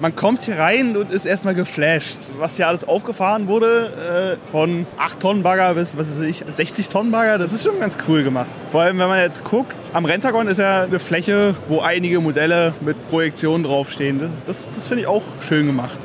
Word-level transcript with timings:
Man 0.00 0.14
kommt 0.14 0.44
hier 0.44 0.56
rein 0.60 0.96
und 0.96 1.10
ist 1.10 1.26
erstmal 1.26 1.56
geflasht. 1.56 2.18
Was 2.38 2.54
hier 2.54 2.68
alles 2.68 2.86
aufgefahren 2.86 3.48
wurde, 3.48 4.38
äh, 4.48 4.52
von 4.52 4.86
8 4.96 5.18
Tonnen 5.18 5.42
Bagger 5.42 5.74
bis 5.74 5.96
was 5.96 6.12
weiß 6.12 6.20
ich, 6.20 6.44
60 6.48 6.88
Tonnen 6.88 7.10
Bagger, 7.10 7.36
das 7.36 7.52
ist 7.52 7.64
schon 7.64 7.80
ganz 7.80 7.98
cool 8.06 8.22
gemacht. 8.22 8.46
Vor 8.70 8.82
allem, 8.82 8.98
wenn 9.00 9.08
man 9.08 9.18
jetzt 9.18 9.42
guckt, 9.42 9.76
am 9.92 10.04
Rentagon 10.04 10.46
ist 10.46 10.58
ja 10.58 10.84
eine 10.84 11.00
Fläche, 11.00 11.56
wo 11.66 11.80
einige 11.80 12.20
Modelle 12.20 12.74
mit 12.80 13.08
Projektionen 13.08 13.64
draufstehen. 13.64 14.20
Das, 14.20 14.30
das, 14.44 14.72
das 14.72 14.86
finde 14.86 15.02
ich 15.02 15.08
auch 15.08 15.24
schön 15.40 15.66
gemacht. 15.66 15.98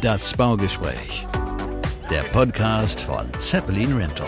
Das 0.00 0.34
Baugespräch. 0.34 1.26
Der 2.10 2.22
Podcast 2.32 3.02
von 3.02 3.32
Zeppelin 3.38 3.96
Rental. 3.96 4.26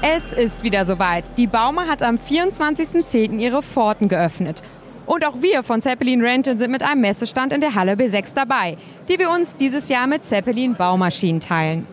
Es 0.00 0.32
ist 0.32 0.62
wieder 0.62 0.84
soweit. 0.84 1.36
Die 1.36 1.48
Bauma 1.48 1.86
hat 1.86 2.02
am 2.02 2.14
24.10. 2.16 3.38
ihre 3.38 3.60
Pforten 3.60 4.08
geöffnet. 4.08 4.62
Und 5.06 5.24
auch 5.24 5.40
wir 5.40 5.62
von 5.62 5.80
Zeppelin 5.80 6.20
Rental 6.20 6.58
sind 6.58 6.72
mit 6.72 6.82
einem 6.82 7.00
Messestand 7.00 7.52
in 7.52 7.60
der 7.60 7.74
Halle 7.74 7.92
B6 7.92 8.34
dabei, 8.34 8.76
die 9.08 9.18
wir 9.18 9.30
uns 9.30 9.56
dieses 9.56 9.88
Jahr 9.88 10.08
mit 10.08 10.24
Zeppelin 10.24 10.74
Baumaschinen 10.74 11.40
teilen. 11.40 11.86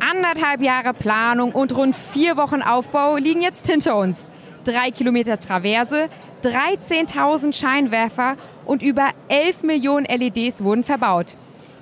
Anderthalb 0.00 0.62
Jahre 0.62 0.94
Planung 0.94 1.52
und 1.52 1.76
rund 1.76 1.94
vier 1.94 2.36
Wochen 2.36 2.62
Aufbau 2.62 3.16
liegen 3.16 3.42
jetzt 3.42 3.66
hinter 3.66 3.96
uns. 3.96 4.28
Drei 4.64 4.90
Kilometer 4.90 5.38
Traverse, 5.38 6.08
13.000 6.42 7.52
Scheinwerfer 7.52 8.36
und 8.64 8.82
über 8.82 9.10
11 9.28 9.64
Millionen 9.64 10.06
LEDs 10.06 10.64
wurden 10.64 10.84
verbaut. 10.84 11.36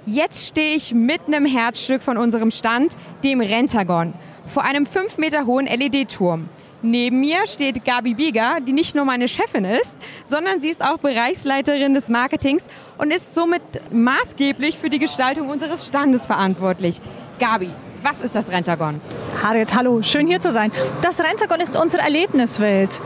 Jetzt 0.05 0.47
stehe 0.47 0.77
ich 0.77 0.95
mitten 0.95 1.33
im 1.33 1.47
Herzstück 1.47 2.03
von 2.03 2.17
unserem 2.17 2.51
Stand, 2.51 2.97
dem 3.23 3.41
Rentagon, 3.41 4.15
vor 4.47 4.65
einem 4.65 4.87
5 4.87 5.19
Meter 5.19 5.47
hohen 5.47 5.67
LED-Turm. 5.67 6.49
Neben 6.83 7.21
mir 7.21 7.47
steht 7.47 7.85
Gabi 7.85 8.15
Bieger, 8.15 8.59
die 8.61 8.73
nicht 8.73 8.95
nur 8.95 9.05
meine 9.05 9.29
Chefin 9.29 9.65
ist, 9.65 9.97
sondern 10.27 10.61
sie 10.61 10.69
ist 10.69 10.85
auch 10.85 10.99
Bereichsleiterin 10.99 11.95
des 11.95 12.09
Marketings 12.09 12.69
und 12.99 13.13
ist 13.13 13.35
somit 13.35 13.63
maßgeblich 13.91 14.77
für 14.77 14.91
die 14.91 14.99
Gestaltung 14.99 15.49
unseres 15.49 15.87
Standes 15.87 16.27
verantwortlich. 16.27 17.01
Gabi, 17.39 17.71
was 18.03 18.21
ist 18.21 18.35
das 18.35 18.51
Rentagon? 18.51 19.01
Harriet, 19.43 19.75
hallo, 19.75 20.03
schön 20.03 20.27
hier 20.27 20.41
zu 20.41 20.53
sein. 20.53 20.71
Das 21.03 21.19
Rentagon 21.19 21.61
ist 21.61 21.77
unsere 21.77 22.03
Erlebniswelt, 22.03 23.01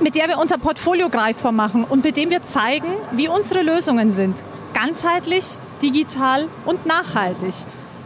mit 0.00 0.14
der 0.14 0.28
wir 0.28 0.38
unser 0.38 0.58
Portfolio 0.58 1.08
greifbar 1.08 1.52
machen 1.52 1.84
und 1.84 2.04
mit 2.04 2.16
dem 2.16 2.30
wir 2.30 2.42
zeigen, 2.44 2.88
wie 3.12 3.28
unsere 3.28 3.62
Lösungen 3.62 4.12
sind. 4.12 4.36
Ganzheitlich, 4.72 5.44
digital 5.82 6.46
und 6.64 6.86
nachhaltig. 6.86 7.54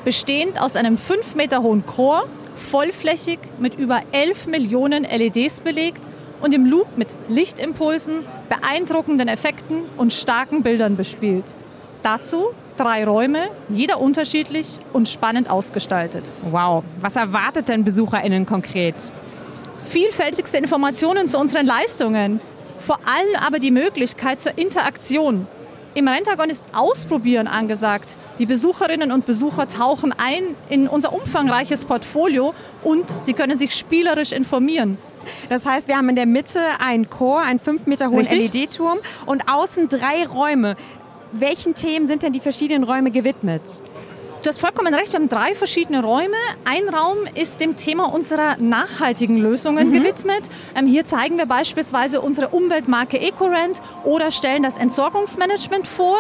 Bestehend 0.04 0.60
aus 0.60 0.76
einem 0.76 0.96
5 0.96 1.34
Meter 1.34 1.62
hohen 1.62 1.84
Chor, 1.84 2.26
vollflächig 2.60 3.38
mit 3.58 3.74
über 3.76 4.00
11 4.12 4.46
Millionen 4.46 5.04
LEDs 5.04 5.60
belegt 5.60 6.08
und 6.40 6.54
im 6.54 6.66
Loop 6.66 6.96
mit 6.96 7.16
Lichtimpulsen, 7.28 8.24
beeindruckenden 8.48 9.28
Effekten 9.28 9.82
und 9.96 10.12
starken 10.12 10.62
Bildern 10.62 10.96
bespielt. 10.96 11.56
Dazu 12.02 12.48
drei 12.76 13.04
Räume, 13.04 13.50
jeder 13.68 14.00
unterschiedlich 14.00 14.78
und 14.92 15.08
spannend 15.08 15.50
ausgestaltet. 15.50 16.32
Wow, 16.50 16.82
was 17.00 17.16
erwartet 17.16 17.68
denn 17.68 17.84
BesucherInnen 17.84 18.46
konkret? 18.46 19.12
Vielfältigste 19.84 20.58
Informationen 20.58 21.26
zu 21.26 21.38
unseren 21.38 21.66
Leistungen, 21.66 22.40
vor 22.78 22.98
allem 23.04 23.44
aber 23.44 23.58
die 23.58 23.70
Möglichkeit 23.70 24.40
zur 24.40 24.56
Interaktion. 24.56 25.46
Im 25.92 26.08
Rentagon 26.08 26.48
ist 26.48 26.64
Ausprobieren 26.72 27.48
angesagt. 27.48 28.14
Die 28.40 28.46
Besucherinnen 28.46 29.12
und 29.12 29.26
Besucher 29.26 29.68
tauchen 29.68 30.14
ein 30.16 30.42
in 30.70 30.88
unser 30.88 31.12
umfangreiches 31.12 31.84
Portfolio 31.84 32.54
und 32.82 33.04
sie 33.20 33.34
können 33.34 33.58
sich 33.58 33.74
spielerisch 33.74 34.32
informieren. 34.32 34.96
Das 35.50 35.66
heißt, 35.66 35.88
wir 35.88 35.98
haben 35.98 36.08
in 36.08 36.16
der 36.16 36.24
Mitte 36.24 36.58
einen 36.78 37.10
Chor, 37.10 37.42
einen 37.42 37.60
fünf 37.60 37.84
Meter 37.84 38.08
hohen 38.08 38.24
LED-Turm 38.24 39.00
und 39.26 39.46
außen 39.46 39.90
drei 39.90 40.26
Räume. 40.26 40.76
Welchen 41.32 41.74
Themen 41.74 42.08
sind 42.08 42.22
denn 42.22 42.32
die 42.32 42.40
verschiedenen 42.40 42.84
Räume 42.84 43.10
gewidmet? 43.10 43.82
Du 44.42 44.48
hast 44.48 44.58
vollkommen 44.58 44.94
recht, 44.94 45.12
wir 45.12 45.18
haben 45.18 45.28
drei 45.28 45.54
verschiedene 45.54 46.02
Räume. 46.02 46.34
Ein 46.64 46.88
Raum 46.88 47.18
ist 47.34 47.60
dem 47.60 47.76
Thema 47.76 48.04
unserer 48.04 48.56
nachhaltigen 48.56 49.36
Lösungen 49.36 49.90
mhm. 49.90 49.92
gewidmet. 49.92 50.48
Ähm, 50.74 50.86
hier 50.86 51.04
zeigen 51.04 51.36
wir 51.36 51.44
beispielsweise 51.44 52.22
unsere 52.22 52.48
Umweltmarke 52.48 53.20
EcoRent 53.20 53.82
oder 54.02 54.30
stellen 54.30 54.62
das 54.62 54.78
Entsorgungsmanagement 54.78 55.86
vor. 55.86 56.16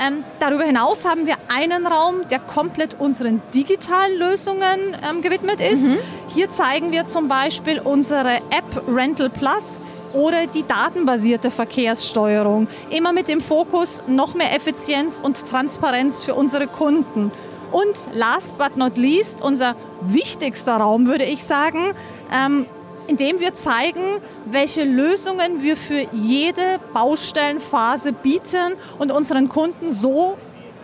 Ähm, 0.00 0.22
darüber 0.38 0.64
hinaus 0.64 1.04
haben 1.04 1.26
wir 1.26 1.36
einen 1.48 1.86
Raum, 1.86 2.28
der 2.30 2.38
komplett 2.38 2.98
unseren 3.00 3.42
digitalen 3.52 4.16
Lösungen 4.16 4.96
ähm, 5.08 5.22
gewidmet 5.22 5.60
ist. 5.60 5.88
Mhm. 5.88 5.98
Hier 6.28 6.50
zeigen 6.50 6.92
wir 6.92 7.06
zum 7.06 7.26
Beispiel 7.26 7.80
unsere 7.80 8.36
App 8.50 8.82
Rental 8.86 9.28
Plus 9.28 9.80
oder 10.12 10.46
die 10.46 10.64
datenbasierte 10.66 11.50
Verkehrssteuerung. 11.50 12.68
Immer 12.90 13.12
mit 13.12 13.28
dem 13.28 13.40
Fokus 13.40 14.02
noch 14.06 14.34
mehr 14.34 14.54
Effizienz 14.54 15.20
und 15.20 15.46
Transparenz 15.46 16.22
für 16.22 16.34
unsere 16.34 16.68
Kunden. 16.68 17.32
Und 17.72 18.08
last 18.12 18.56
but 18.56 18.76
not 18.76 18.96
least, 18.96 19.42
unser 19.42 19.74
wichtigster 20.00 20.76
Raum, 20.76 21.06
würde 21.06 21.24
ich 21.24 21.44
sagen, 21.44 21.92
ähm, 22.32 22.66
in 23.08 23.16
dem 23.16 23.40
wir 23.40 23.54
zeigen, 23.54 24.20
welche 24.44 24.84
Lösungen 24.84 25.62
wir 25.62 25.76
für 25.76 26.06
jede 26.12 26.78
Baustellenphase 26.92 28.12
bieten 28.12 28.74
und 28.98 29.10
unseren 29.10 29.48
Kunden 29.48 29.92
so 29.92 30.36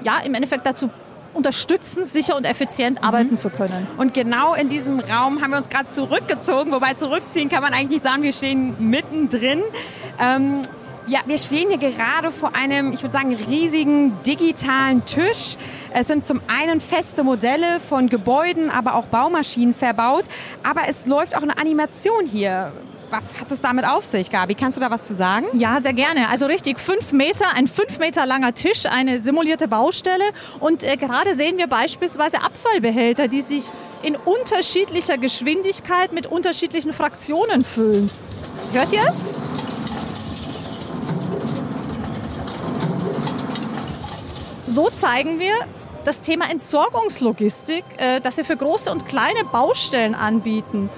ja, 0.03 0.19
im 0.25 0.35
Endeffekt 0.35 0.67
dazu 0.67 0.91
unterstützen, 1.35 2.05
sicher 2.05 2.37
und 2.37 2.47
effizient 2.47 3.01
mhm. 3.01 3.07
arbeiten 3.07 3.37
zu 3.37 3.51
können. 3.51 3.87
Und 3.99 4.15
genau 4.15 4.55
in 4.55 4.69
diesem 4.69 5.01
Raum 5.01 5.43
haben 5.43 5.51
wir 5.51 5.59
uns 5.59 5.69
gerade 5.69 5.89
zurückgezogen, 5.89 6.73
wobei 6.73 6.95
zurückziehen 6.95 7.49
kann 7.49 7.63
man 7.63 7.75
eigentlich 7.75 7.91
nicht 7.91 8.05
sagen, 8.05 8.23
wir 8.23 8.33
stehen 8.33 8.75
mittendrin. 8.79 9.63
Ähm, 10.19 10.63
ja, 11.07 11.21
wir 11.27 11.39
stehen 11.39 11.69
hier 11.69 11.79
gerade 11.79 12.31
vor 12.31 12.55
einem, 12.55 12.93
ich 12.93 13.03
würde 13.03 13.13
sagen, 13.13 13.35
riesigen 13.35 14.13
digitalen 14.23 15.05
Tisch. 15.05 15.57
Es 15.93 16.09
sind 16.09 16.27
zum 16.27 16.41
einen 16.49 16.81
feste 16.81 17.25
Modelle 17.25 17.81
von 17.81 18.09
Gebäuden, 18.09 18.71
aber 18.71 18.95
auch 18.95 19.07
Baumaschinen 19.07 19.75
verbaut. 19.75 20.25
Aber 20.63 20.83
es 20.89 21.07
läuft 21.07 21.37
auch 21.37 21.43
eine 21.43 21.59
Animation 21.59 22.27
hier. 22.27 22.73
Was 23.11 23.39
hat 23.39 23.51
es 23.53 23.61
damit 23.61 23.85
auf 23.85 24.05
sich, 24.05 24.31
Gabi? 24.31 24.55
Kannst 24.55 24.77
du 24.77 24.81
da 24.81 24.91
was 24.91 25.05
zu 25.05 25.15
sagen? 25.15 25.47
Ja, 25.53 25.81
sehr 25.81 25.93
gerne. 25.93 26.31
Also 26.31 26.47
richtig 26.47 26.81
fünf 26.81 27.13
Meter, 27.13 27.55
ein 27.55 27.67
fünf 27.67 27.99
Meter 27.99 28.27
langer 28.27 28.55
Tisch, 28.55 28.87
eine 28.87 29.21
simulierte 29.21 29.69
Baustelle. 29.69 30.25
Und 30.59 30.83
äh, 30.83 30.97
gerade 30.97 31.35
sehen 31.35 31.59
wir 31.59 31.67
beispielsweise 31.67 32.43
Abfallbehälter, 32.43 33.29
die 33.29 33.43
sich 33.43 33.65
in 34.03 34.17
unterschiedlicher 34.17 35.19
Geschwindigkeit 35.19 36.13
mit 36.13 36.27
unterschiedlichen 36.27 36.93
Fraktionen 36.93 37.63
füllen. 37.63 38.11
Hört 38.73 38.93
ihr 38.93 39.03
es? 39.09 39.35
So 44.75 44.91
zeigen 44.91 45.39
wir 45.39 45.55
das 46.05 46.21
Thema 46.21 46.51
Entsorgungslogistik, 46.51 47.85
äh, 47.97 48.21
das 48.21 48.37
wir 48.37 48.45
für 48.45 48.57
große 48.57 48.91
und 48.91 49.07
kleine 49.07 49.45
Baustellen 49.53 50.15
anbieten. 50.15 50.91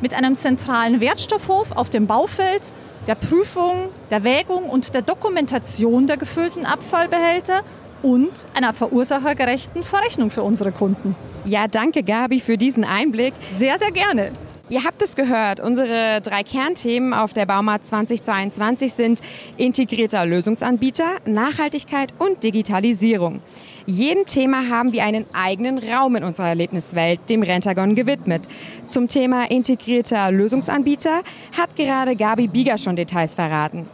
Mit 0.00 0.14
einem 0.14 0.36
zentralen 0.36 1.00
Wertstoffhof 1.00 1.72
auf 1.72 1.90
dem 1.90 2.06
Baufeld, 2.06 2.62
der 3.08 3.16
Prüfung, 3.16 3.88
der 4.10 4.22
Wägung 4.22 4.70
und 4.70 4.94
der 4.94 5.02
Dokumentation 5.02 6.06
der 6.06 6.16
gefüllten 6.16 6.64
Abfallbehälter 6.64 7.62
und 8.02 8.46
einer 8.54 8.72
verursachergerechten 8.72 9.82
Verrechnung 9.82 10.30
für 10.30 10.42
unsere 10.42 10.70
Kunden. 10.72 11.16
Ja, 11.44 11.66
danke 11.66 12.02
Gabi 12.02 12.40
für 12.40 12.56
diesen 12.56 12.84
Einblick. 12.84 13.34
Sehr, 13.58 13.78
sehr 13.78 13.90
gerne. 13.90 14.30
Ihr 14.70 14.82
habt 14.82 15.02
es 15.02 15.14
gehört, 15.14 15.60
unsere 15.60 16.22
drei 16.22 16.42
Kernthemen 16.42 17.12
auf 17.12 17.34
der 17.34 17.44
Bauma 17.44 17.82
2022 17.82 18.94
sind 18.94 19.20
integrierter 19.58 20.24
Lösungsanbieter, 20.24 21.18
Nachhaltigkeit 21.26 22.14
und 22.18 22.42
Digitalisierung. 22.42 23.42
Jedem 23.84 24.24
Thema 24.24 24.70
haben 24.70 24.92
wir 24.92 25.04
einen 25.04 25.26
eigenen 25.34 25.76
Raum 25.76 26.16
in 26.16 26.24
unserer 26.24 26.48
Erlebniswelt, 26.48 27.20
dem 27.28 27.42
Rentagon, 27.42 27.94
gewidmet. 27.94 28.48
Zum 28.88 29.06
Thema 29.06 29.50
integrierter 29.50 30.30
Lösungsanbieter 30.32 31.20
hat 31.54 31.76
gerade 31.76 32.16
Gabi 32.16 32.48
Bieger 32.48 32.78
schon 32.78 32.96
Details 32.96 33.34
verraten. 33.34 33.86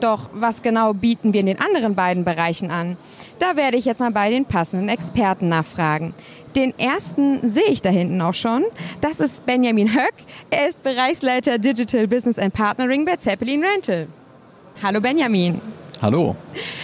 Doch 0.00 0.30
was 0.32 0.62
genau 0.62 0.94
bieten 0.94 1.34
wir 1.34 1.40
in 1.40 1.46
den 1.46 1.60
anderen 1.60 1.94
beiden 1.94 2.24
Bereichen 2.24 2.70
an? 2.70 2.96
Da 3.40 3.56
werde 3.56 3.76
ich 3.76 3.84
jetzt 3.84 4.00
mal 4.00 4.12
bei 4.12 4.30
den 4.30 4.46
passenden 4.46 4.88
Experten 4.88 5.50
nachfragen. 5.50 6.14
Den 6.56 6.72
ersten 6.78 7.48
sehe 7.48 7.68
ich 7.68 7.82
da 7.82 7.90
hinten 7.90 8.20
auch 8.20 8.34
schon. 8.34 8.62
Das 9.00 9.18
ist 9.18 9.44
Benjamin 9.44 9.92
Höck. 9.92 10.14
Er 10.50 10.68
ist 10.68 10.84
Bereichsleiter 10.84 11.58
Digital 11.58 12.06
Business 12.06 12.38
and 12.38 12.54
Partnering 12.54 13.04
bei 13.04 13.16
Zeppelin 13.16 13.64
Rental. 13.64 14.06
Hallo 14.80 15.00
Benjamin. 15.00 15.60
Hallo. 16.00 16.36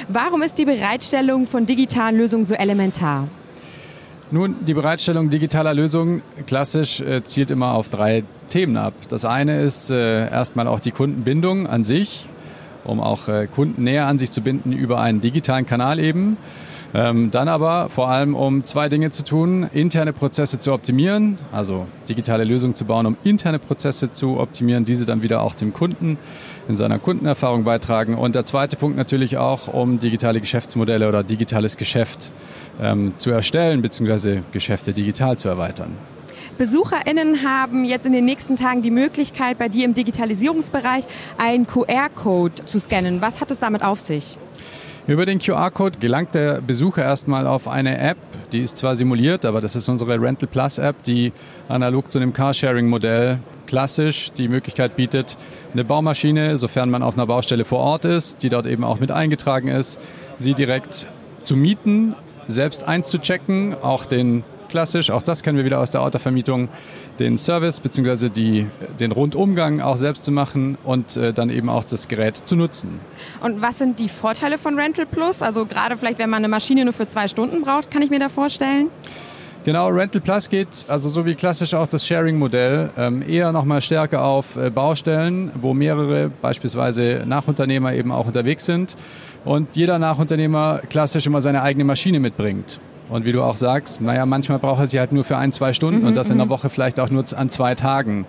Warum 0.08 0.42
ist 0.42 0.58
die 0.58 0.64
Bereitstellung 0.64 1.46
von 1.46 1.66
digitalen 1.66 2.16
Lösungen 2.16 2.44
so 2.44 2.54
elementar? 2.54 3.28
Nun, 4.32 4.56
die 4.66 4.74
Bereitstellung 4.74 5.30
digitaler 5.30 5.74
Lösungen 5.74 6.22
klassisch 6.46 7.00
äh, 7.00 7.22
zielt 7.22 7.52
immer 7.52 7.74
auf 7.74 7.88
drei 7.88 8.24
Themen 8.48 8.76
ab. 8.76 8.94
Das 9.08 9.24
eine 9.24 9.62
ist 9.62 9.90
äh, 9.90 10.28
erstmal 10.30 10.66
auch 10.66 10.80
die 10.80 10.90
Kundenbindung 10.90 11.68
an 11.68 11.84
sich, 11.84 12.28
um 12.82 13.00
auch 13.00 13.28
äh, 13.28 13.46
Kunden 13.46 13.84
näher 13.84 14.06
an 14.06 14.18
sich 14.18 14.32
zu 14.32 14.40
binden 14.40 14.72
über 14.72 15.00
einen 15.00 15.20
digitalen 15.20 15.66
Kanal 15.66 16.00
eben. 16.00 16.36
Ähm, 16.92 17.30
dann 17.30 17.48
aber 17.48 17.88
vor 17.88 18.08
allem, 18.08 18.34
um 18.34 18.64
zwei 18.64 18.88
Dinge 18.88 19.10
zu 19.10 19.22
tun, 19.22 19.68
interne 19.72 20.12
Prozesse 20.12 20.58
zu 20.58 20.72
optimieren, 20.72 21.38
also 21.52 21.86
digitale 22.08 22.44
Lösungen 22.44 22.74
zu 22.74 22.84
bauen, 22.84 23.06
um 23.06 23.16
interne 23.22 23.58
Prozesse 23.58 24.10
zu 24.10 24.38
optimieren, 24.38 24.84
diese 24.84 25.06
dann 25.06 25.22
wieder 25.22 25.42
auch 25.42 25.54
dem 25.54 25.72
Kunden 25.72 26.18
in 26.68 26.74
seiner 26.74 26.98
Kundenerfahrung 26.98 27.64
beitragen. 27.64 28.14
Und 28.14 28.34
der 28.34 28.44
zweite 28.44 28.76
Punkt 28.76 28.96
natürlich 28.96 29.36
auch, 29.36 29.68
um 29.68 30.00
digitale 30.00 30.40
Geschäftsmodelle 30.40 31.08
oder 31.08 31.22
digitales 31.22 31.76
Geschäft 31.76 32.32
ähm, 32.80 33.12
zu 33.16 33.30
erstellen, 33.30 33.82
beziehungsweise 33.82 34.42
Geschäfte 34.52 34.92
digital 34.92 35.38
zu 35.38 35.48
erweitern. 35.48 35.96
BesucherInnen 36.58 37.42
haben 37.42 37.84
jetzt 37.84 38.04
in 38.04 38.12
den 38.12 38.26
nächsten 38.26 38.56
Tagen 38.56 38.82
die 38.82 38.90
Möglichkeit, 38.90 39.56
bei 39.56 39.70
dir 39.70 39.86
im 39.86 39.94
Digitalisierungsbereich 39.94 41.04
einen 41.38 41.66
QR-Code 41.66 42.66
zu 42.66 42.78
scannen. 42.78 43.22
Was 43.22 43.40
hat 43.40 43.50
es 43.50 43.60
damit 43.60 43.82
auf 43.82 43.98
sich? 43.98 44.36
Über 45.06 45.24
den 45.24 45.38
QR-Code 45.38 45.98
gelangt 45.98 46.34
der 46.34 46.60
Besucher 46.60 47.02
erstmal 47.02 47.46
auf 47.46 47.66
eine 47.66 47.98
App, 47.98 48.18
die 48.52 48.60
ist 48.60 48.76
zwar 48.76 48.94
simuliert, 48.94 49.44
aber 49.46 49.60
das 49.60 49.74
ist 49.74 49.88
unsere 49.88 50.20
Rental 50.20 50.48
Plus 50.48 50.78
App, 50.78 51.02
die 51.04 51.32
analog 51.68 52.10
zu 52.10 52.18
einem 52.18 52.32
Carsharing-Modell 52.32 53.38
klassisch 53.66 54.30
die 54.32 54.48
Möglichkeit 54.48 54.96
bietet, 54.96 55.36
eine 55.72 55.84
Baumaschine, 55.84 56.56
sofern 56.56 56.90
man 56.90 57.02
auf 57.02 57.14
einer 57.14 57.26
Baustelle 57.26 57.64
vor 57.64 57.78
Ort 57.78 58.04
ist, 58.04 58.42
die 58.42 58.50
dort 58.50 58.66
eben 58.66 58.84
auch 58.84 59.00
mit 59.00 59.10
eingetragen 59.10 59.68
ist, 59.68 59.98
sie 60.36 60.54
direkt 60.54 61.08
zu 61.42 61.56
mieten, 61.56 62.14
selbst 62.46 62.86
einzuchecken, 62.86 63.74
auch 63.82 64.06
den 64.06 64.44
klassisch, 64.68 65.10
auch 65.10 65.22
das 65.22 65.42
kennen 65.42 65.56
wir 65.56 65.64
wieder 65.64 65.80
aus 65.80 65.90
der 65.90 66.02
Autovermietung, 66.02 66.68
den 67.20 67.38
Service 67.38 67.80
bzw. 67.80 68.28
den 68.98 69.12
Rundumgang 69.12 69.80
auch 69.80 69.96
selbst 69.96 70.24
zu 70.24 70.32
machen 70.32 70.76
und 70.84 71.16
äh, 71.16 71.32
dann 71.32 71.50
eben 71.50 71.68
auch 71.68 71.84
das 71.84 72.08
Gerät 72.08 72.36
zu 72.36 72.56
nutzen. 72.56 72.98
Und 73.42 73.62
was 73.62 73.78
sind 73.78 74.00
die 74.00 74.08
Vorteile 74.08 74.58
von 74.58 74.78
Rental 74.78 75.06
Plus? 75.06 75.42
Also 75.42 75.66
gerade 75.66 75.96
vielleicht, 75.96 76.18
wenn 76.18 76.30
man 76.30 76.38
eine 76.38 76.48
Maschine 76.48 76.84
nur 76.84 76.94
für 76.94 77.06
zwei 77.06 77.28
Stunden 77.28 77.62
braucht, 77.62 77.90
kann 77.90 78.02
ich 78.02 78.10
mir 78.10 78.18
da 78.18 78.28
vorstellen? 78.28 78.88
Genau, 79.62 79.88
Rental 79.88 80.22
Plus 80.22 80.48
geht, 80.48 80.86
also 80.88 81.10
so 81.10 81.26
wie 81.26 81.34
klassisch 81.34 81.74
auch 81.74 81.86
das 81.86 82.06
Sharing-Modell, 82.06 82.90
ähm, 82.96 83.22
eher 83.28 83.52
nochmal 83.52 83.82
stärker 83.82 84.24
auf 84.24 84.56
äh, 84.56 84.70
Baustellen, 84.70 85.50
wo 85.60 85.74
mehrere, 85.74 86.30
beispielsweise 86.40 87.24
Nachunternehmer 87.26 87.92
eben 87.92 88.10
auch 88.10 88.26
unterwegs 88.26 88.64
sind 88.64 88.96
und 89.44 89.76
jeder 89.76 89.98
Nachunternehmer 89.98 90.80
klassisch 90.88 91.26
immer 91.26 91.42
seine 91.42 91.62
eigene 91.62 91.84
Maschine 91.84 92.20
mitbringt. 92.20 92.80
Und 93.10 93.24
wie 93.24 93.32
du 93.32 93.42
auch 93.42 93.56
sagst, 93.56 94.00
naja, 94.00 94.24
manchmal 94.24 94.60
braucht 94.60 94.80
er 94.80 94.86
sie 94.86 95.00
halt 95.00 95.10
nur 95.10 95.24
für 95.24 95.36
ein, 95.36 95.50
zwei 95.50 95.72
Stunden 95.72 96.02
mhm, 96.02 96.06
und 96.06 96.16
das 96.16 96.30
in 96.30 96.38
der 96.38 96.46
mhm. 96.46 96.50
Woche 96.50 96.70
vielleicht 96.70 97.00
auch 97.00 97.10
nur 97.10 97.24
an 97.36 97.50
zwei 97.50 97.74
Tagen. 97.74 98.24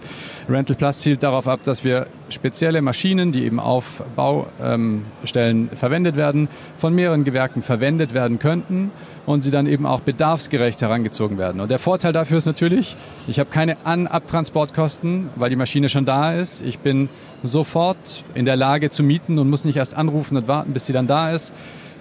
Rental 0.49 0.75
Plus 0.75 0.99
zielt 0.99 1.21
darauf 1.21 1.47
ab, 1.47 1.59
dass 1.63 1.83
wir 1.83 2.07
spezielle 2.29 2.81
Maschinen, 2.81 3.31
die 3.31 3.43
eben 3.43 3.59
auf 3.59 4.03
Baustellen 4.15 5.69
ähm, 5.71 5.77
verwendet 5.77 6.15
werden, 6.15 6.47
von 6.77 6.95
mehreren 6.95 7.23
Gewerken 7.23 7.61
verwendet 7.61 8.15
werden 8.15 8.39
könnten 8.39 8.91
und 9.27 9.41
sie 9.41 9.51
dann 9.51 9.67
eben 9.67 9.85
auch 9.85 9.99
bedarfsgerecht 9.99 10.81
herangezogen 10.81 11.37
werden. 11.37 11.61
Und 11.61 11.69
der 11.69 11.79
Vorteil 11.79 12.11
dafür 12.11 12.39
ist 12.39 12.47
natürlich, 12.47 12.95
ich 13.27 13.39
habe 13.39 13.51
keine 13.51 13.85
An-Abtransportkosten, 13.85 15.29
weil 15.35 15.51
die 15.51 15.55
Maschine 15.55 15.89
schon 15.89 16.05
da 16.05 16.33
ist. 16.33 16.61
Ich 16.63 16.79
bin 16.79 17.09
sofort 17.43 18.23
in 18.33 18.45
der 18.45 18.55
Lage 18.55 18.89
zu 18.89 19.03
mieten 19.03 19.37
und 19.37 19.49
muss 19.49 19.63
nicht 19.63 19.77
erst 19.77 19.95
anrufen 19.95 20.37
und 20.37 20.47
warten, 20.47 20.73
bis 20.73 20.87
sie 20.87 20.93
dann 20.93 21.05
da 21.05 21.31
ist. 21.31 21.53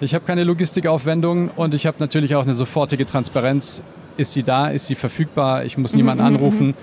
Ich 0.03 0.15
habe 0.15 0.25
keine 0.25 0.43
Logistikaufwendungen 0.43 1.51
und 1.55 1.75
ich 1.75 1.85
habe 1.85 1.97
natürlich 1.99 2.33
auch 2.33 2.41
eine 2.41 2.55
sofortige 2.55 3.05
Transparenz. 3.05 3.83
Ist 4.17 4.33
sie 4.33 4.41
da? 4.41 4.69
Ist 4.69 4.87
sie 4.87 4.95
verfügbar? 4.95 5.63
Ich 5.63 5.77
muss 5.77 5.93
niemanden 5.93 6.23
mhm, 6.23 6.29
mhm 6.31 6.35
anrufen 6.37 6.67
mhm. 6.69 6.73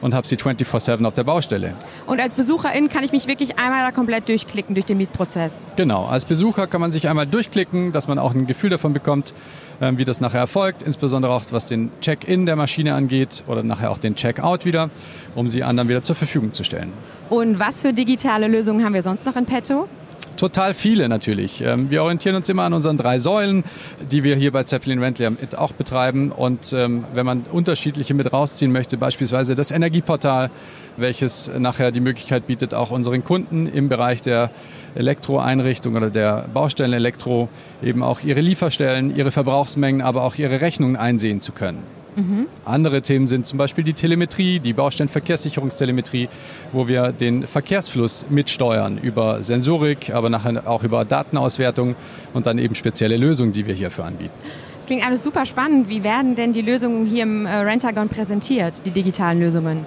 und 0.00 0.14
habe 0.14 0.28
sie 0.28 0.36
24-7 0.36 1.04
auf 1.04 1.12
der 1.12 1.24
Baustelle. 1.24 1.74
Und 2.06 2.20
als 2.20 2.36
Besucherin 2.36 2.88
kann 2.88 3.02
ich 3.02 3.10
mich 3.10 3.26
wirklich 3.26 3.58
einmal 3.58 3.84
da 3.84 3.90
komplett 3.90 4.28
durchklicken 4.28 4.76
durch 4.76 4.86
den 4.86 4.98
Mietprozess? 4.98 5.66
Genau, 5.74 6.06
als 6.06 6.24
Besucher 6.24 6.68
kann 6.68 6.80
man 6.80 6.92
sich 6.92 7.08
einmal 7.08 7.26
durchklicken, 7.26 7.90
dass 7.90 8.06
man 8.06 8.20
auch 8.20 8.32
ein 8.32 8.46
Gefühl 8.46 8.70
davon 8.70 8.92
bekommt, 8.92 9.34
ähm, 9.80 9.98
wie 9.98 10.04
das 10.04 10.20
nachher 10.20 10.38
erfolgt, 10.38 10.84
insbesondere 10.84 11.32
auch 11.32 11.42
was 11.50 11.66
den 11.66 11.90
Check-in 12.00 12.46
der 12.46 12.54
Maschine 12.54 12.94
angeht 12.94 13.42
oder 13.48 13.64
nachher 13.64 13.90
auch 13.90 13.98
den 13.98 14.14
Check-out 14.14 14.64
wieder, 14.64 14.90
um 15.34 15.48
sie 15.48 15.64
anderen 15.64 15.88
wieder 15.88 16.02
zur 16.02 16.14
Verfügung 16.14 16.52
zu 16.52 16.62
stellen. 16.62 16.92
Und 17.28 17.58
was 17.58 17.82
für 17.82 17.92
digitale 17.92 18.46
Lösungen 18.46 18.84
haben 18.84 18.94
wir 18.94 19.02
sonst 19.02 19.26
noch 19.26 19.34
in 19.34 19.46
petto? 19.46 19.88
Total 20.38 20.72
viele 20.72 21.08
natürlich. 21.08 21.60
Ähm, 21.62 21.90
wir 21.90 22.04
orientieren 22.04 22.36
uns 22.36 22.48
immer 22.48 22.62
an 22.62 22.72
unseren 22.72 22.96
drei 22.96 23.18
Säulen, 23.18 23.64
die 24.12 24.22
wir 24.22 24.36
hier 24.36 24.52
bei 24.52 24.62
Zeppelin 24.62 25.00
Rental 25.00 25.36
auch 25.56 25.72
betreiben. 25.72 26.30
Und 26.30 26.72
ähm, 26.72 27.04
wenn 27.12 27.26
man 27.26 27.44
unterschiedliche 27.50 28.14
mit 28.14 28.32
rausziehen 28.32 28.70
möchte, 28.70 28.96
beispielsweise 28.96 29.56
das 29.56 29.72
Energieportal, 29.72 30.50
welches 30.96 31.50
nachher 31.58 31.90
die 31.90 31.98
Möglichkeit 31.98 32.46
bietet, 32.46 32.72
auch 32.72 32.92
unseren 32.92 33.24
Kunden 33.24 33.66
im 33.66 33.88
Bereich 33.88 34.22
der 34.22 34.52
Elektroeinrichtung 34.94 35.96
oder 35.96 36.08
der 36.08 36.46
Baustellen 36.54 36.92
Elektro 36.92 37.48
eben 37.82 38.04
auch 38.04 38.20
ihre 38.20 38.40
Lieferstellen, 38.40 39.16
ihre 39.16 39.32
Verbrauchsmengen, 39.32 40.02
aber 40.02 40.22
auch 40.22 40.36
ihre 40.36 40.60
Rechnungen 40.60 40.94
einsehen 40.94 41.40
zu 41.40 41.50
können. 41.50 41.82
Mhm. 42.18 42.46
Andere 42.64 43.00
Themen 43.00 43.28
sind 43.28 43.46
zum 43.46 43.58
Beispiel 43.58 43.84
die 43.84 43.92
Telemetrie, 43.92 44.58
die 44.58 44.72
Baustellenverkehrssicherungstelemetrie, 44.72 46.28
wo 46.72 46.88
wir 46.88 47.12
den 47.12 47.46
Verkehrsfluss 47.46 48.26
mitsteuern 48.28 48.98
über 48.98 49.40
Sensorik, 49.40 50.10
aber 50.12 50.28
nachher 50.28 50.66
auch 50.68 50.82
über 50.82 51.04
Datenauswertung 51.04 51.94
und 52.34 52.46
dann 52.46 52.58
eben 52.58 52.74
spezielle 52.74 53.16
Lösungen, 53.16 53.52
die 53.52 53.66
wir 53.66 53.74
hierfür 53.74 54.04
anbieten. 54.04 54.34
Das 54.78 54.86
klingt 54.86 55.06
alles 55.06 55.22
super 55.22 55.46
spannend. 55.46 55.88
Wie 55.88 56.02
werden 56.02 56.34
denn 56.34 56.52
die 56.52 56.62
Lösungen 56.62 57.06
hier 57.06 57.22
im 57.22 57.46
äh, 57.46 57.54
Rentagon 57.54 58.08
präsentiert, 58.08 58.84
die 58.84 58.90
digitalen 58.90 59.38
Lösungen? 59.38 59.86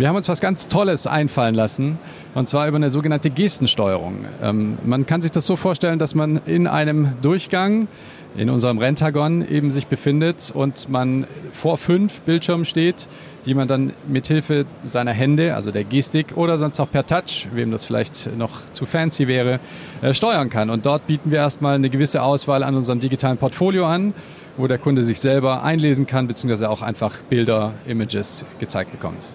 Wir 0.00 0.08
haben 0.08 0.16
uns 0.16 0.30
was 0.30 0.40
ganz 0.40 0.66
Tolles 0.66 1.06
einfallen 1.06 1.54
lassen, 1.54 1.98
und 2.34 2.48
zwar 2.48 2.66
über 2.66 2.76
eine 2.76 2.88
sogenannte 2.88 3.28
Gestensteuerung. 3.28 4.24
Ähm, 4.42 4.78
man 4.82 5.04
kann 5.04 5.20
sich 5.20 5.30
das 5.30 5.46
so 5.46 5.56
vorstellen, 5.56 5.98
dass 5.98 6.14
man 6.14 6.40
in 6.46 6.66
einem 6.66 7.20
Durchgang 7.20 7.86
in 8.34 8.48
unserem 8.48 8.78
Rentagon 8.78 9.46
eben 9.46 9.70
sich 9.70 9.88
befindet 9.88 10.52
und 10.54 10.88
man 10.88 11.26
vor 11.52 11.76
fünf 11.76 12.22
Bildschirmen 12.22 12.64
steht, 12.64 13.08
die 13.44 13.52
man 13.52 13.68
dann 13.68 13.92
mithilfe 14.08 14.64
seiner 14.84 15.12
Hände, 15.12 15.54
also 15.54 15.70
der 15.70 15.84
Gestik 15.84 16.34
oder 16.34 16.56
sonst 16.56 16.80
auch 16.80 16.90
per 16.90 17.06
Touch, 17.06 17.48
wem 17.52 17.70
das 17.70 17.84
vielleicht 17.84 18.34
noch 18.38 18.70
zu 18.70 18.86
fancy 18.86 19.28
wäre, 19.28 19.60
äh, 20.00 20.14
steuern 20.14 20.48
kann. 20.48 20.70
Und 20.70 20.86
dort 20.86 21.08
bieten 21.08 21.30
wir 21.30 21.40
erstmal 21.40 21.74
eine 21.74 21.90
gewisse 21.90 22.22
Auswahl 22.22 22.62
an 22.62 22.74
unserem 22.74 23.00
digitalen 23.00 23.36
Portfolio 23.36 23.84
an, 23.84 24.14
wo 24.56 24.66
der 24.66 24.78
Kunde 24.78 25.02
sich 25.02 25.20
selber 25.20 25.62
einlesen 25.62 26.06
kann, 26.06 26.26
beziehungsweise 26.26 26.70
auch 26.70 26.80
einfach 26.80 27.18
Bilder, 27.28 27.74
Images 27.86 28.46
gezeigt 28.58 28.92
bekommt. 28.92 29.30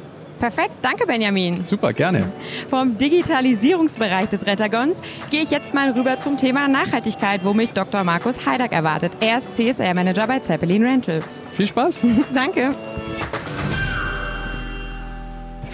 Perfekt, 0.45 0.75
danke 0.83 1.07
Benjamin. 1.07 1.65
Super, 1.65 1.91
gerne. 1.91 2.31
Vom 2.69 2.99
Digitalisierungsbereich 2.99 4.29
des 4.29 4.45
Rettagons 4.45 5.01
gehe 5.31 5.41
ich 5.41 5.49
jetzt 5.49 5.73
mal 5.73 5.89
rüber 5.89 6.19
zum 6.19 6.37
Thema 6.37 6.67
Nachhaltigkeit, 6.67 7.43
wo 7.43 7.55
mich 7.55 7.71
Dr. 7.71 8.03
Markus 8.03 8.45
Heidak 8.45 8.71
erwartet. 8.71 9.13
Er 9.21 9.39
ist 9.39 9.55
CSR-Manager 9.55 10.27
bei 10.27 10.37
Zeppelin 10.37 10.85
Rental. 10.85 11.21
Viel 11.53 11.65
Spaß. 11.65 12.05
danke. 12.35 12.75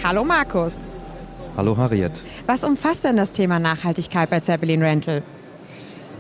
Hallo 0.01 0.23
Markus. 0.23 0.89
Hallo 1.57 1.75
Harriet. 1.75 2.25
Was 2.45 2.63
umfasst 2.63 3.03
denn 3.03 3.17
das 3.17 3.33
Thema 3.33 3.59
Nachhaltigkeit 3.59 4.29
bei 4.29 4.39
Zeppelin 4.39 4.81
Rental? 4.81 5.21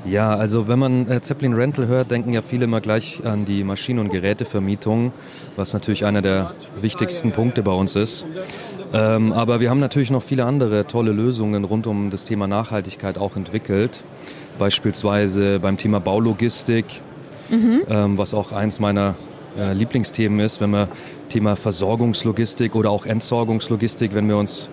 Ja, 0.05 0.35
also 0.35 0.67
wenn 0.67 0.79
man 0.79 1.09
äh, 1.09 1.21
Zeppelin 1.21 1.53
Rental 1.53 1.87
hört, 1.87 2.09
denken 2.09 2.33
ja 2.33 2.41
viele 2.41 2.65
immer 2.65 2.81
gleich 2.81 3.21
an 3.23 3.45
die 3.45 3.63
Maschinen- 3.63 3.99
und 3.99 4.09
Gerätevermietung, 4.09 5.11
was 5.55 5.73
natürlich 5.73 6.05
einer 6.05 6.21
der 6.21 6.53
wichtigsten 6.81 7.31
Punkte 7.31 7.61
bei 7.61 7.71
uns 7.71 7.95
ist. 7.95 8.25
Ähm, 8.93 9.31
aber 9.31 9.59
wir 9.59 9.69
haben 9.69 9.79
natürlich 9.79 10.09
noch 10.11 10.23
viele 10.23 10.45
andere 10.45 10.85
tolle 10.87 11.11
Lösungen 11.11 11.63
rund 11.63 11.87
um 11.87 12.09
das 12.09 12.25
Thema 12.25 12.47
Nachhaltigkeit 12.47 13.17
auch 13.17 13.35
entwickelt. 13.35 14.03
Beispielsweise 14.57 15.59
beim 15.59 15.77
Thema 15.77 15.99
Baulogistik, 15.99 16.85
mhm. 17.49 17.83
ähm, 17.87 18.17
was 18.17 18.33
auch 18.33 18.51
eins 18.51 18.79
meiner 18.79 19.15
äh, 19.57 19.73
Lieblingsthemen 19.73 20.39
ist, 20.39 20.61
wenn 20.61 20.71
wir 20.71 20.89
Thema 21.29 21.55
Versorgungslogistik 21.55 22.75
oder 22.75 22.89
auch 22.89 23.05
Entsorgungslogistik, 23.05 24.13
wenn 24.13 24.27
wir 24.27 24.37
uns 24.37 24.69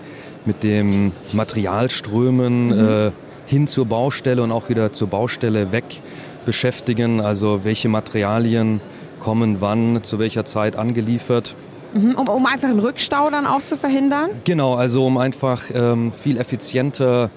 mit 0.47 0.63
dem 0.63 1.13
Materialströmen 1.33 2.67
mhm. 2.67 2.89
äh, 2.89 3.11
hin 3.49 3.67
zur 3.67 3.87
Baustelle 3.87 4.43
und 4.43 4.53
auch 4.53 4.69
wieder 4.69 4.93
zur 4.93 5.09
Baustelle 5.09 5.73
weg 5.73 6.03
beschäftigen. 6.45 7.21
Also 7.21 7.65
welche 7.65 7.89
Materialien 7.89 8.81
kommen 9.21 9.57
wann, 9.61 10.05
zu 10.05 10.19
welcher 10.19 10.45
Zeit 10.45 10.77
angeliefert. 10.77 11.57
Mhm, 11.95 12.15
um, 12.15 12.29
um 12.29 12.47
einfach 12.47 12.69
einen 12.69 12.79
Rückstau 12.79 13.31
dann 13.31 13.47
auch 13.47 13.65
zu 13.65 13.77
verhindern? 13.77 14.31
Genau, 14.45 14.75
also 14.75 15.07
um 15.07 15.17
einfach 15.17 15.65
ähm, 15.75 16.13
viel 16.13 16.37
effizienter 16.37 17.31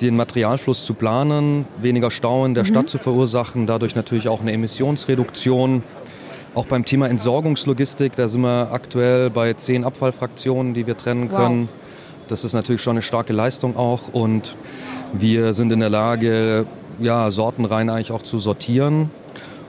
den 0.00 0.16
Materialfluss 0.16 0.86
zu 0.86 0.94
planen, 0.94 1.66
weniger 1.80 2.10
Stau 2.10 2.46
in 2.46 2.54
der 2.54 2.64
mhm. 2.64 2.68
Stadt 2.68 2.90
zu 2.90 2.98
verursachen, 2.98 3.66
dadurch 3.66 3.94
natürlich 3.94 4.28
auch 4.28 4.40
eine 4.40 4.52
Emissionsreduktion. 4.52 5.82
Auch 6.54 6.66
beim 6.66 6.84
Thema 6.84 7.08
Entsorgungslogistik, 7.08 8.16
da 8.16 8.28
sind 8.28 8.42
wir 8.42 8.72
aktuell 8.72 9.30
bei 9.30 9.54
zehn 9.54 9.84
Abfallfraktionen, 9.84 10.74
die 10.74 10.86
wir 10.86 10.96
trennen 10.96 11.30
können. 11.30 11.68
Das 12.32 12.44
ist 12.44 12.54
natürlich 12.54 12.80
schon 12.80 12.92
eine 12.92 13.02
starke 13.02 13.34
Leistung 13.34 13.76
auch 13.76 14.08
und 14.10 14.56
wir 15.12 15.52
sind 15.52 15.70
in 15.70 15.80
der 15.80 15.90
Lage, 15.90 16.64
ja, 16.98 17.30
Sortenreihen 17.30 17.90
eigentlich 17.90 18.10
auch 18.10 18.22
zu 18.22 18.38
sortieren, 18.38 19.10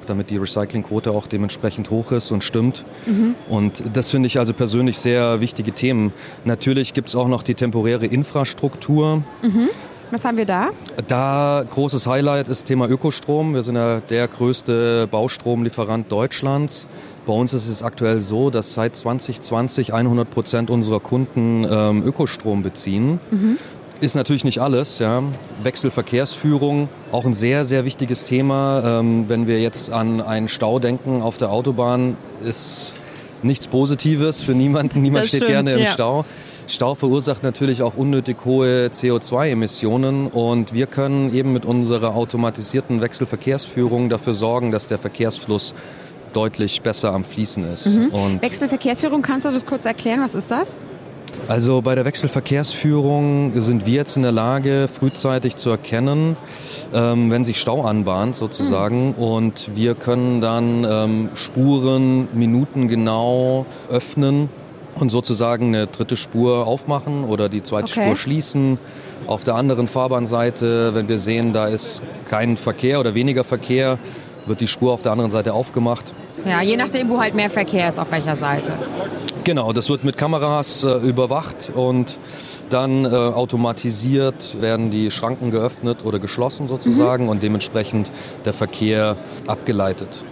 damit 0.06 0.30
die 0.30 0.38
Recyclingquote 0.38 1.12
auch 1.12 1.28
dementsprechend 1.28 1.90
hoch 1.90 2.14
ist 2.14 2.32
und 2.32 2.42
stimmt. 2.42 2.86
Mhm. 3.06 3.36
Und 3.50 3.84
das 3.92 4.12
finde 4.12 4.28
ich 4.28 4.40
also 4.40 4.54
persönlich 4.54 4.98
sehr 4.98 5.42
wichtige 5.42 5.74
Themen. 5.74 6.14
Natürlich 6.46 6.94
gibt 6.94 7.10
es 7.10 7.18
auch 7.18 7.28
noch 7.28 7.44
die 7.44 7.54
temporäre 7.54 8.06
Infrastruktur. 8.06 9.24
Mhm. 9.42 9.68
Was 10.12 10.24
haben 10.24 10.38
wir 10.38 10.46
da? 10.46 10.70
Da 11.08 11.66
großes 11.70 12.08
Highlight 12.08 12.48
ist 12.48 12.64
Thema 12.64 12.88
Ökostrom. 12.88 13.56
Wir 13.56 13.64
sind 13.64 13.76
ja 13.76 14.00
der 14.00 14.30
größte 14.30 15.06
Baustromlieferant 15.12 16.10
Deutschlands. 16.10 16.88
Bei 17.26 17.34
uns 17.34 17.54
ist 17.54 17.70
es 17.70 17.84
aktuell 17.84 18.20
so, 18.20 18.50
dass 18.50 18.74
seit 18.74 18.96
2020 18.96 19.94
100 19.94 20.30
Prozent 20.30 20.70
unserer 20.70 21.00
Kunden 21.00 21.66
ähm, 21.70 22.04
Ökostrom 22.06 22.64
beziehen. 22.64 23.20
Mhm. 23.32 23.58
Ist 24.02 24.16
natürlich 24.16 24.44
nicht 24.44 24.60
alles. 24.60 25.00
Ja. 25.00 25.24
Wechselverkehrsführung, 25.62 26.90
auch 27.14 27.26
ein 27.26 27.34
sehr, 27.34 27.64
sehr 27.64 27.86
wichtiges 27.86 28.26
Thema. 28.26 29.00
Ähm, 29.00 29.26
wenn 29.30 29.48
wir 29.48 29.62
jetzt 29.62 29.92
an 29.92 30.20
einen 30.20 30.50
Stau 30.50 30.80
denken 30.80 31.22
auf 31.22 31.38
der 31.38 31.50
Autobahn, 31.52 32.18
ist 32.44 32.98
nichts 33.42 33.68
Positives 33.70 34.42
für 34.42 34.54
niemanden. 34.54 35.02
Niemand 35.02 35.24
das 35.24 35.30
steht 35.30 35.44
stimmt, 35.44 35.52
gerne 35.52 35.74
im 35.74 35.80
ja. 35.80 35.92
Stau. 35.92 36.26
Stau 36.68 36.96
verursacht 36.96 37.44
natürlich 37.44 37.82
auch 37.82 37.96
unnötig 37.96 38.38
hohe 38.46 38.88
CO2-Emissionen 38.88 40.28
und 40.28 40.74
wir 40.74 40.88
können 40.88 41.34
eben 41.34 41.52
mit 41.52 41.66
unserer 41.66 42.16
automatisierten 42.16 43.02
Wechselverkehrsführung 43.02 44.10
dafür 44.10 44.34
sorgen, 44.34 44.72
dass 44.72 44.88
der 44.88 44.98
Verkehrsfluss 44.98 45.74
deutlich 46.34 46.82
besser 46.82 47.14
am 47.14 47.24
Fließen 47.24 47.64
ist. 47.72 47.98
Mhm. 47.98 48.42
Wechselverkehrsführung, 48.42 49.22
kannst 49.22 49.46
du 49.46 49.52
das 49.52 49.66
kurz 49.66 49.86
erklären? 49.86 50.22
Was 50.22 50.36
ist 50.36 50.52
das? 50.52 50.84
Also 51.48 51.82
bei 51.82 51.96
der 51.96 52.06
Wechselverkehrsführung 52.06 53.60
sind 53.60 53.86
wir 53.86 53.94
jetzt 53.94 54.16
in 54.16 54.24
der 54.24 54.32
Lage, 54.32 54.88
frühzeitig 54.88 55.56
zu 55.56 55.70
erkennen, 55.70 56.38
ähm, 56.94 57.32
wenn 57.32 57.44
sich 57.44 57.60
Stau 57.60 57.84
anbahnt 57.84 58.36
sozusagen. 58.36 59.08
Mhm. 59.10 59.14
Und 59.16 59.72
wir 59.76 59.96
können 59.96 60.42
dann 60.42 60.86
ähm, 60.90 61.30
Spuren 61.34 62.28
minutengenau 62.34 63.66
öffnen 63.90 64.50
und 65.00 65.10
sozusagen 65.10 65.68
eine 65.68 65.88
dritte 65.88 66.16
Spur 66.16 66.68
aufmachen 66.68 67.26
oder 67.26 67.50
die 67.50 67.64
zweite 67.64 67.92
okay. 67.92 68.06
Spur 68.06 68.16
schließen. 68.16 68.80
Auf 69.28 69.44
der 69.44 69.56
anderen 69.56 69.88
Fahrbahnseite, 69.88 70.94
wenn 70.96 71.08
wir 71.08 71.20
sehen, 71.20 71.54
da 71.54 71.68
ist 71.68 72.04
kein 72.30 72.58
Verkehr 72.58 73.00
oder 73.00 73.16
weniger 73.16 73.44
Verkehr, 73.44 73.98
wird 74.46 74.62
die 74.62 74.68
Spur 74.68 74.94
auf 74.94 75.02
der 75.02 75.12
anderen 75.12 75.32
Seite 75.32 75.54
aufgemacht. 75.54 76.14
Ja, 76.46 76.62
je 76.62 76.76
nachdem, 76.76 77.10
wo 77.10 77.20
halt 77.20 77.36
mehr 77.36 77.50
Verkehr 77.50 77.90
ist, 77.90 78.00
auf 78.00 78.12
welcher 78.12 78.36
Seite. 78.36 78.74
Genau, 79.44 79.74
das 79.74 79.90
wird 79.90 80.04
mit 80.04 80.18
Kameras 80.18 80.84
äh, 80.84 80.94
überwacht 80.98 81.72
und 81.74 82.20
dann 82.70 83.06
äh, 83.06 83.10
automatisiert 83.10 84.62
werden 84.62 84.90
die 84.90 85.12
Schranken 85.12 85.52
geöffnet 85.52 86.06
oder 86.06 86.20
geschlossen 86.20 86.68
sozusagen 86.68 87.26
mhm. 87.26 87.30
und 87.30 87.44
dementsprechend 87.44 88.12
der 88.46 88.54
Verkehr 88.54 89.18
abgeleitet. 89.48 90.26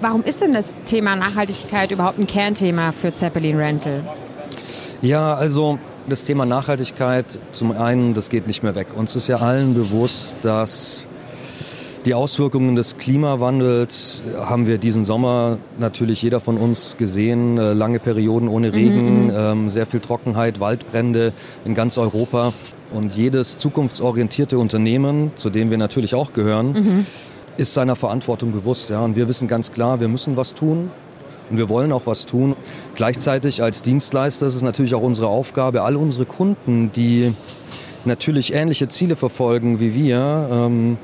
Warum 0.00 0.22
ist 0.22 0.40
denn 0.40 0.52
das 0.52 0.76
Thema 0.84 1.16
Nachhaltigkeit 1.16 1.90
überhaupt 1.90 2.18
ein 2.18 2.26
Kernthema 2.26 2.92
für 2.92 3.14
Zeppelin 3.14 3.56
Rental? 3.56 4.04
Ja, 5.02 5.34
also 5.34 5.78
das 6.08 6.24
Thema 6.24 6.46
Nachhaltigkeit, 6.46 7.40
zum 7.52 7.72
einen, 7.72 8.14
das 8.14 8.28
geht 8.28 8.46
nicht 8.46 8.62
mehr 8.62 8.74
weg. 8.74 8.88
Uns 8.94 9.16
ist 9.16 9.28
ja 9.28 9.38
allen 9.38 9.74
bewusst, 9.74 10.36
dass 10.42 11.06
die 12.06 12.14
Auswirkungen 12.14 12.76
des 12.76 12.98
Klimawandels 12.98 14.22
haben 14.38 14.68
wir 14.68 14.78
diesen 14.78 15.04
Sommer 15.04 15.58
natürlich 15.76 16.22
jeder 16.22 16.40
von 16.40 16.56
uns 16.56 16.96
gesehen. 16.96 17.58
Äh, 17.58 17.72
lange 17.72 17.98
Perioden 17.98 18.48
ohne 18.48 18.72
Regen, 18.72 19.24
mhm, 19.24 19.24
mhm, 19.24 19.36
ähm, 19.36 19.70
sehr 19.70 19.86
viel 19.86 19.98
Trockenheit, 19.98 20.60
Waldbrände 20.60 21.32
in 21.64 21.74
ganz 21.74 21.98
Europa. 21.98 22.52
Und 22.92 23.16
jedes 23.16 23.58
zukunftsorientierte 23.58 24.56
Unternehmen, 24.56 25.32
zu 25.36 25.50
dem 25.50 25.70
wir 25.70 25.78
natürlich 25.78 26.14
auch 26.14 26.32
gehören, 26.32 26.72
mhm. 26.72 27.06
ist 27.56 27.74
seiner 27.74 27.96
Verantwortung 27.96 28.52
bewusst. 28.52 28.88
Ja. 28.88 29.00
Und 29.00 29.16
wir 29.16 29.26
wissen 29.28 29.48
ganz 29.48 29.72
klar, 29.72 29.98
wir 29.98 30.06
müssen 30.06 30.36
was 30.36 30.54
tun. 30.54 30.90
Und 31.50 31.58
wir 31.58 31.68
wollen 31.68 31.90
auch 31.90 32.02
was 32.06 32.24
tun. 32.24 32.54
Gleichzeitig 32.94 33.64
als 33.64 33.82
Dienstleister 33.82 34.46
ist 34.46 34.54
es 34.54 34.62
natürlich 34.62 34.94
auch 34.94 35.02
unsere 35.02 35.26
Aufgabe, 35.26 35.82
all 35.82 35.96
unsere 35.96 36.24
Kunden, 36.24 36.92
die 36.92 37.34
natürlich 38.04 38.54
ähnliche 38.54 38.86
Ziele 38.86 39.16
verfolgen 39.16 39.80
wie 39.80 39.92
wir, 39.92 40.48
ähm, 40.52 40.98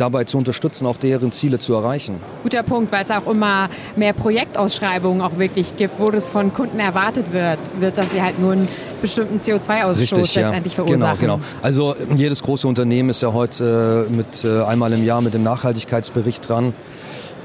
dabei 0.00 0.24
zu 0.24 0.38
unterstützen, 0.38 0.86
auch 0.86 0.96
deren 0.96 1.32
Ziele 1.32 1.58
zu 1.58 1.74
erreichen. 1.74 2.20
Guter 2.42 2.62
Punkt, 2.62 2.90
weil 2.92 3.04
es 3.04 3.10
auch 3.10 3.26
immer 3.26 3.68
mehr 3.96 4.12
Projektausschreibungen 4.12 5.22
auch 5.22 5.38
wirklich 5.38 5.76
gibt, 5.76 5.98
wo 6.00 6.10
das 6.10 6.28
von 6.28 6.52
Kunden 6.52 6.80
erwartet 6.80 7.32
wird, 7.32 7.58
wird 7.78 7.98
dass 7.98 8.10
sie 8.10 8.22
halt 8.22 8.38
nur 8.38 8.52
einen 8.52 8.68
bestimmten 9.02 9.38
CO2-Ausstoß 9.38 10.36
letztendlich 10.36 10.76
ja. 10.76 10.84
verursachen. 10.84 11.18
Genau, 11.20 11.36
genau. 11.36 11.46
Also 11.62 11.94
jedes 12.16 12.42
große 12.42 12.66
Unternehmen 12.66 13.10
ist 13.10 13.22
ja 13.22 13.32
heute 13.32 14.06
äh, 14.08 14.12
mit 14.12 14.44
äh, 14.44 14.62
einmal 14.62 14.92
im 14.92 15.04
Jahr 15.04 15.20
mit 15.20 15.34
dem 15.34 15.42
Nachhaltigkeitsbericht 15.42 16.48
dran. 16.48 16.72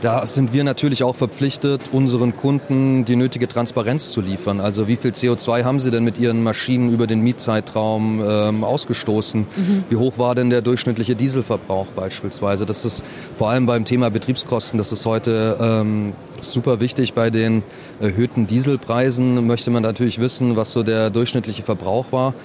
Da 0.05 0.23
sind 0.27 0.53
wir 0.53 0.63
natürlich 0.63 1.01
auch 1.01 1.15
verpflichtet, 1.15 1.89
unseren 1.91 2.35
Kunden 2.35 3.05
die 3.05 3.15
nötige 3.15 3.47
Transparenz 3.47 4.11
zu 4.11 4.21
liefern. 4.21 4.61
Also 4.61 4.87
wie 4.87 4.97
viel 4.97 5.09
CO2 5.09 5.63
haben 5.63 5.79
sie 5.79 5.89
denn 5.89 6.03
mit 6.03 6.19
ihren 6.19 6.43
Maschinen 6.43 6.93
über 6.93 7.07
den 7.07 7.21
Mietzeitraum 7.21 8.23
ähm, 8.23 8.63
ausgestoßen? 8.63 9.47
Mhm. 9.55 9.83
Wie 9.89 9.95
hoch 9.95 10.19
war 10.19 10.35
denn 10.35 10.51
der 10.51 10.61
durchschnittliche 10.61 11.15
Dieselverbrauch 11.15 11.87
beispielsweise? 11.87 12.67
Das 12.67 12.85
ist 12.85 13.03
vor 13.35 13.49
allem 13.49 13.65
beim 13.65 13.83
Thema 13.83 14.11
Betriebskosten, 14.11 14.77
das 14.77 14.91
ist 14.91 15.07
heute 15.07 15.57
ähm, 15.59 16.13
super 16.39 16.79
wichtig. 16.79 17.15
Bei 17.15 17.31
den 17.31 17.63
erhöhten 17.99 18.45
Dieselpreisen 18.45 19.47
möchte 19.47 19.71
man 19.71 19.81
natürlich 19.81 20.19
wissen, 20.19 20.55
was 20.55 20.71
so 20.71 20.83
der 20.83 21.09
durchschnittliche 21.09 21.63
Verbrauch 21.63 22.11
war. 22.11 22.35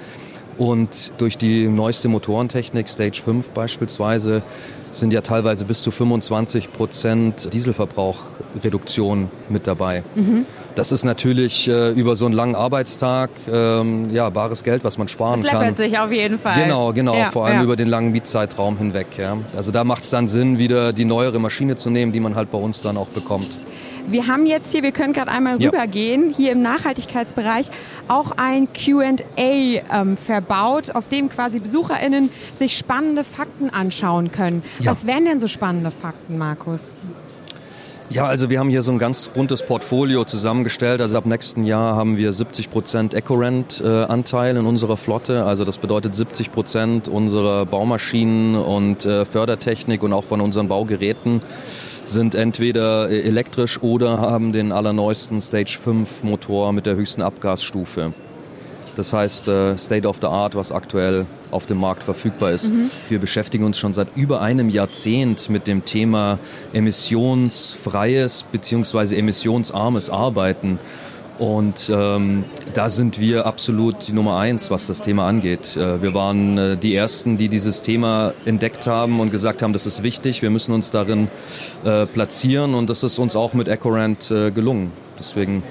Und 0.56 1.12
durch 1.18 1.36
die 1.36 1.68
neueste 1.68 2.08
Motorentechnik, 2.08 2.88
Stage 2.88 3.20
5 3.22 3.50
beispielsweise, 3.50 4.42
sind 4.92 5.12
ja 5.12 5.20
teilweise 5.20 5.64
bis 5.64 5.82
zu 5.82 5.90
25 5.90 6.72
Prozent 6.72 7.52
Dieselverbrauchreduktion 7.52 9.30
mit 9.48 9.66
dabei. 9.66 10.02
Mhm. 10.14 10.46
Das 10.74 10.92
ist 10.92 11.04
natürlich 11.04 11.68
äh, 11.68 11.90
über 11.90 12.16
so 12.16 12.26
einen 12.26 12.34
langen 12.34 12.54
Arbeitstag 12.54 13.30
ähm, 13.52 14.10
ja 14.12 14.30
bares 14.30 14.62
Geld, 14.62 14.84
was 14.84 14.98
man 14.98 15.08
sparen 15.08 15.42
das 15.42 15.50
kann. 15.50 15.68
Das 15.68 15.78
sich 15.78 15.98
auf 15.98 16.12
jeden 16.12 16.38
Fall. 16.38 16.62
Genau, 16.62 16.92
genau, 16.92 17.16
ja, 17.16 17.30
vor 17.30 17.46
allem 17.46 17.58
ja. 17.58 17.64
über 17.64 17.76
den 17.76 17.88
langen 17.88 18.12
Mietzeitraum 18.12 18.78
hinweg. 18.78 19.06
Ja. 19.18 19.36
Also 19.56 19.72
da 19.72 19.84
macht 19.84 20.04
es 20.04 20.10
dann 20.10 20.28
Sinn, 20.28 20.58
wieder 20.58 20.92
die 20.92 21.04
neuere 21.04 21.38
Maschine 21.38 21.76
zu 21.76 21.90
nehmen, 21.90 22.12
die 22.12 22.20
man 22.20 22.34
halt 22.36 22.50
bei 22.50 22.58
uns 22.58 22.82
dann 22.82 22.96
auch 22.96 23.08
bekommt. 23.08 23.58
Wir 24.10 24.26
haben 24.26 24.46
jetzt 24.46 24.72
hier, 24.72 24.82
wir 24.82 24.90
können 24.90 25.12
gerade 25.12 25.30
einmal 25.30 25.60
ja. 25.62 25.70
rübergehen, 25.70 26.34
hier 26.36 26.50
im 26.52 26.60
Nachhaltigkeitsbereich 26.60 27.66
auch 28.08 28.32
ein 28.32 28.68
QA 28.72 29.14
ähm, 29.46 30.16
verbaut, 30.16 30.90
auf 30.94 31.08
dem 31.08 31.28
quasi 31.28 31.60
BesucherInnen 31.60 32.30
sich 32.54 32.76
spannende 32.76 33.22
Fakten 33.22 33.70
anschauen 33.70 34.32
können. 34.32 34.64
Ja. 34.80 34.90
Was 34.90 35.06
wären 35.06 35.26
denn 35.26 35.38
so 35.38 35.46
spannende 35.46 35.92
Fakten, 35.92 36.38
Markus? 36.38 36.96
Ja, 38.12 38.24
also 38.24 38.50
wir 38.50 38.58
haben 38.58 38.70
hier 38.70 38.82
so 38.82 38.90
ein 38.90 38.98
ganz 38.98 39.28
buntes 39.28 39.64
Portfolio 39.64 40.24
zusammengestellt. 40.24 41.00
Also 41.00 41.16
ab 41.16 41.26
nächsten 41.26 41.62
Jahr 41.62 41.94
haben 41.94 42.16
wir 42.16 42.32
70 42.32 42.68
Prozent 42.68 43.14
EcoRent-Anteil 43.14 44.56
in 44.56 44.66
unserer 44.66 44.96
Flotte. 44.96 45.44
Also 45.44 45.64
das 45.64 45.78
bedeutet 45.78 46.16
70 46.16 46.50
Prozent 46.50 47.06
unserer 47.06 47.64
Baumaschinen 47.66 48.56
und 48.56 49.06
äh, 49.06 49.24
Fördertechnik 49.24 50.02
und 50.02 50.12
auch 50.12 50.24
von 50.24 50.40
unseren 50.40 50.66
Baugeräten 50.66 51.40
sind 52.10 52.34
entweder 52.34 53.08
elektrisch 53.08 53.80
oder 53.82 54.18
haben 54.18 54.52
den 54.52 54.72
allerneuesten 54.72 55.40
Stage 55.40 55.78
5 55.82 56.22
Motor 56.22 56.72
mit 56.72 56.86
der 56.86 56.96
höchsten 56.96 57.22
Abgasstufe. 57.22 58.12
Das 58.96 59.12
heißt 59.12 59.48
äh, 59.48 59.78
State 59.78 60.06
of 60.06 60.18
the 60.20 60.26
Art, 60.26 60.54
was 60.54 60.72
aktuell 60.72 61.26
auf 61.50 61.66
dem 61.66 61.78
Markt 61.78 62.02
verfügbar 62.02 62.52
ist. 62.52 62.70
Mhm. 62.70 62.90
Wir 63.08 63.18
beschäftigen 63.18 63.64
uns 63.64 63.78
schon 63.78 63.92
seit 63.92 64.16
über 64.16 64.40
einem 64.40 64.68
Jahrzehnt 64.68 65.48
mit 65.48 65.66
dem 65.66 65.84
Thema 65.84 66.38
emissionsfreies 66.72 68.44
bzw. 68.50 69.16
emissionsarmes 69.16 70.10
Arbeiten. 70.10 70.78
Und 71.40 71.90
ähm, 71.90 72.44
da 72.74 72.90
sind 72.90 73.18
wir 73.18 73.46
absolut 73.46 74.06
die 74.06 74.12
Nummer 74.12 74.36
eins, 74.36 74.70
was 74.70 74.86
das 74.86 75.00
Thema 75.00 75.26
angeht. 75.26 75.74
Äh, 75.74 76.02
wir 76.02 76.12
waren 76.12 76.58
äh, 76.58 76.76
die 76.76 76.94
Ersten, 76.94 77.38
die 77.38 77.48
dieses 77.48 77.80
Thema 77.80 78.34
entdeckt 78.44 78.86
haben 78.86 79.20
und 79.20 79.30
gesagt 79.30 79.62
haben, 79.62 79.72
das 79.72 79.86
ist 79.86 80.02
wichtig, 80.02 80.42
wir 80.42 80.50
müssen 80.50 80.72
uns 80.72 80.90
darin 80.90 81.28
äh, 81.82 82.04
platzieren 82.04 82.74
und 82.74 82.90
das 82.90 83.02
ist 83.02 83.18
uns 83.18 83.36
auch 83.36 83.54
mit 83.54 83.68
EcoRant 83.68 84.30
äh, 84.30 84.50
gelungen. 84.50 84.92
Deswegen 85.18 85.62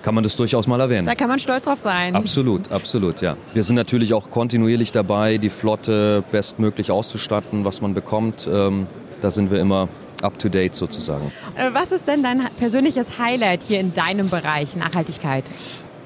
kann 0.00 0.14
man 0.14 0.24
das 0.24 0.36
durchaus 0.36 0.66
mal 0.66 0.80
erwähnen. 0.80 1.06
Da 1.06 1.14
kann 1.14 1.28
man 1.28 1.38
stolz 1.38 1.64
drauf 1.64 1.80
sein. 1.80 2.16
Absolut, 2.16 2.72
absolut, 2.72 3.20
ja. 3.20 3.36
Wir 3.52 3.64
sind 3.64 3.76
natürlich 3.76 4.14
auch 4.14 4.30
kontinuierlich 4.30 4.90
dabei, 4.90 5.36
die 5.36 5.50
Flotte 5.50 6.24
bestmöglich 6.32 6.90
auszustatten, 6.90 7.66
was 7.66 7.82
man 7.82 7.92
bekommt. 7.92 8.48
Ähm, 8.50 8.86
da 9.20 9.30
sind 9.30 9.50
wir 9.50 9.60
immer 9.60 9.88
up-to-date 10.22 10.74
sozusagen. 10.74 11.32
Äh, 11.56 11.70
was 11.72 11.92
ist 11.92 12.06
denn 12.08 12.22
dein 12.22 12.48
persönliches 12.58 13.18
Highlight 13.18 13.62
hier 13.62 13.80
in 13.80 13.92
deinem 13.92 14.30
Bereich 14.30 14.76
Nachhaltigkeit? 14.76 15.44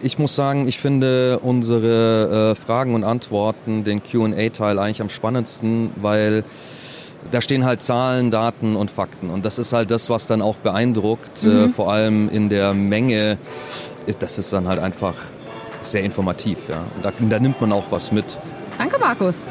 Ich 0.01 0.19
muss 0.19 0.35
sagen, 0.35 0.67
ich 0.67 0.79
finde 0.79 1.39
unsere 1.39 2.53
äh, 2.53 2.55
Fragen 2.55 2.95
und 2.95 3.05
Antworten, 3.05 3.85
den 3.85 4.03
QA-Teil 4.03 4.79
eigentlich 4.79 5.01
am 5.01 5.09
spannendsten, 5.09 5.91
weil 5.97 6.45
da 7.31 7.41
stehen 7.41 7.65
halt 7.65 7.83
Zahlen, 7.83 8.31
Daten 8.31 8.75
und 8.75 8.91
Fakten. 8.91 9.31
Und 9.31 9.45
das 9.45 9.59
ist 9.59 9.73
halt 9.73 9.91
das, 9.91 10.11
was 10.11 10.27
dann 10.27 10.43
auch 10.43 10.57
beeindruckt, 10.57 11.45
äh, 11.45 11.47
mhm. 11.47 11.65
äh, 11.65 11.69
vor 11.69 11.93
allem 11.93 12.29
in 12.29 12.49
der 12.49 12.75
Menge. 12.75 13.39
Das 14.19 14.39
ist 14.39 14.53
dann 14.53 14.67
halt 14.67 14.81
einfach 14.81 15.15
sehr 15.83 16.03
informativ. 16.03 16.69
Ja. 16.69 16.85
Und 16.97 17.05
da, 17.05 17.13
da 17.21 17.39
nimmt 17.39 17.61
man 17.61 17.73
auch 17.73 17.87
was 17.91 18.11
mit. 18.11 18.39
Danke, 18.79 18.99
Markus. 18.99 19.45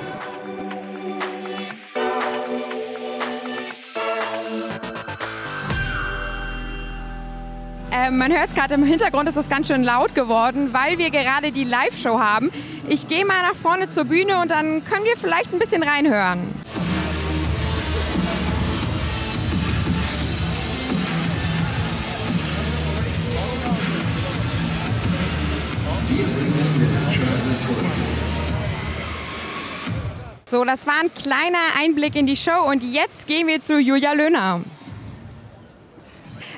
Äh, 8.12 8.14
man 8.14 8.32
hört 8.32 8.50
es 8.50 8.56
gerade 8.56 8.74
im 8.74 8.84
Hintergrund, 8.84 9.30
ist 9.30 9.38
es 9.38 9.50
ganz 9.50 9.68
schön 9.68 9.84
laut 9.84 10.14
geworden, 10.16 10.74
weil 10.74 10.98
wir 10.98 11.10
gerade 11.10 11.52
die 11.52 11.64
Live-Show 11.64 12.20
haben. 12.20 12.52
Ich 12.88 13.08
gehe 13.08 13.26
mal 13.26 13.42
nach 13.42 13.56
vorne 13.56 13.90
zur 13.90 14.06
Bühne 14.06 14.40
und 14.40 14.52
dann 14.52 14.84
können 14.84 15.06
wir 15.06 15.18
vielleicht 15.18 15.54
ein 15.54 15.60
bisschen 15.60 15.84
reinhören. 15.84 16.54
So, 30.46 30.66
das 30.66 30.86
war 30.86 30.96
ein 31.02 31.14
kleiner 31.14 31.60
Einblick 31.80 32.18
in 32.18 32.28
die 32.28 32.36
Show 32.36 32.68
und 32.68 32.84
jetzt 32.84 33.26
gehen 33.26 33.48
wir 33.48 33.62
zu 33.62 33.80
Julia 33.80 34.12
Löhner. 34.12 34.60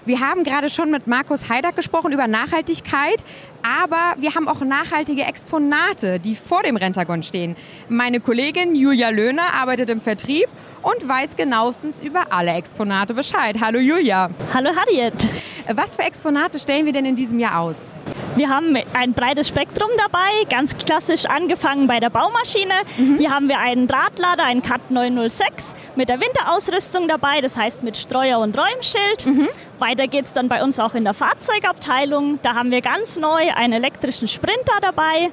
Wir 0.06 0.20
haben 0.20 0.44
gerade 0.44 0.70
schon 0.70 0.92
mit 0.92 1.08
Markus 1.08 1.50
Heidak 1.50 1.78
gesprochen 1.78 2.12
über 2.12 2.28
Nachhaltigkeit, 2.28 3.24
aber 3.64 4.16
wir 4.18 4.36
haben 4.36 4.48
auch 4.48 4.62
nachhaltige 4.62 5.24
Exponate, 5.24 6.20
die 6.20 6.36
vor 6.36 6.62
dem 6.64 6.76
Rentagon 6.76 7.24
stehen. 7.24 7.56
Meine 7.90 8.20
Kollegin 8.20 8.76
Julia 8.76 9.10
Löhner 9.10 9.54
arbeitet 9.54 9.90
im 9.90 10.02
Vertrieb 10.02 10.48
und 10.82 11.08
weiß 11.08 11.38
genauestens 11.38 12.02
über 12.02 12.32
alle 12.32 12.52
Exponate 12.52 13.14
Bescheid. 13.14 13.56
Hallo 13.62 13.80
Julia. 13.80 14.30
Hallo 14.54 14.70
Harriet. 14.76 15.28
Was 15.74 15.96
für 15.96 16.04
Exponate 16.04 16.60
stellen 16.60 16.86
wir 16.86 16.94
denn 16.94 17.06
in 17.06 17.16
diesem 17.16 17.40
Jahr 17.40 17.60
aus? 17.60 17.94
Wir 18.36 18.50
haben 18.50 18.76
ein 18.94 19.14
breites 19.14 19.48
Spektrum 19.48 19.90
dabei, 19.98 20.44
ganz 20.50 20.76
klassisch 20.76 21.26
angefangen 21.26 21.86
bei 21.86 22.00
der 22.00 22.10
Baumaschine. 22.10 22.74
Mhm. 22.98 23.18
Hier 23.20 23.30
haben 23.30 23.48
wir 23.48 23.60
einen 23.60 23.88
Drahtlader, 23.88 24.44
einen 24.44 24.64
CAT 24.64 24.90
906 24.90 25.76
mit 25.96 26.10
der 26.10 26.20
Winterausrüstung 26.20 27.08
dabei, 27.08 27.42
das 27.42 27.56
heißt 27.56 27.84
mit 27.84 27.96
Streuer 27.96 28.40
und 28.40 28.58
Räumschild. 28.58 29.26
Mhm. 29.26 29.48
Weiter 29.78 30.08
geht 30.08 30.26
es 30.26 30.34
dann 30.34 30.48
bei 30.48 30.64
uns 30.64 30.80
auch 30.80 30.96
in 30.96 31.04
der 31.04 31.14
Fahrzeugabteilung. 31.14 32.40
Da 32.42 32.56
haben 32.56 32.72
wir 32.72 32.82
ganz 32.82 33.18
neu 33.18 33.53
einen 33.56 33.74
elektrischen 33.74 34.28
Sprinter 34.28 34.80
dabei 34.82 35.30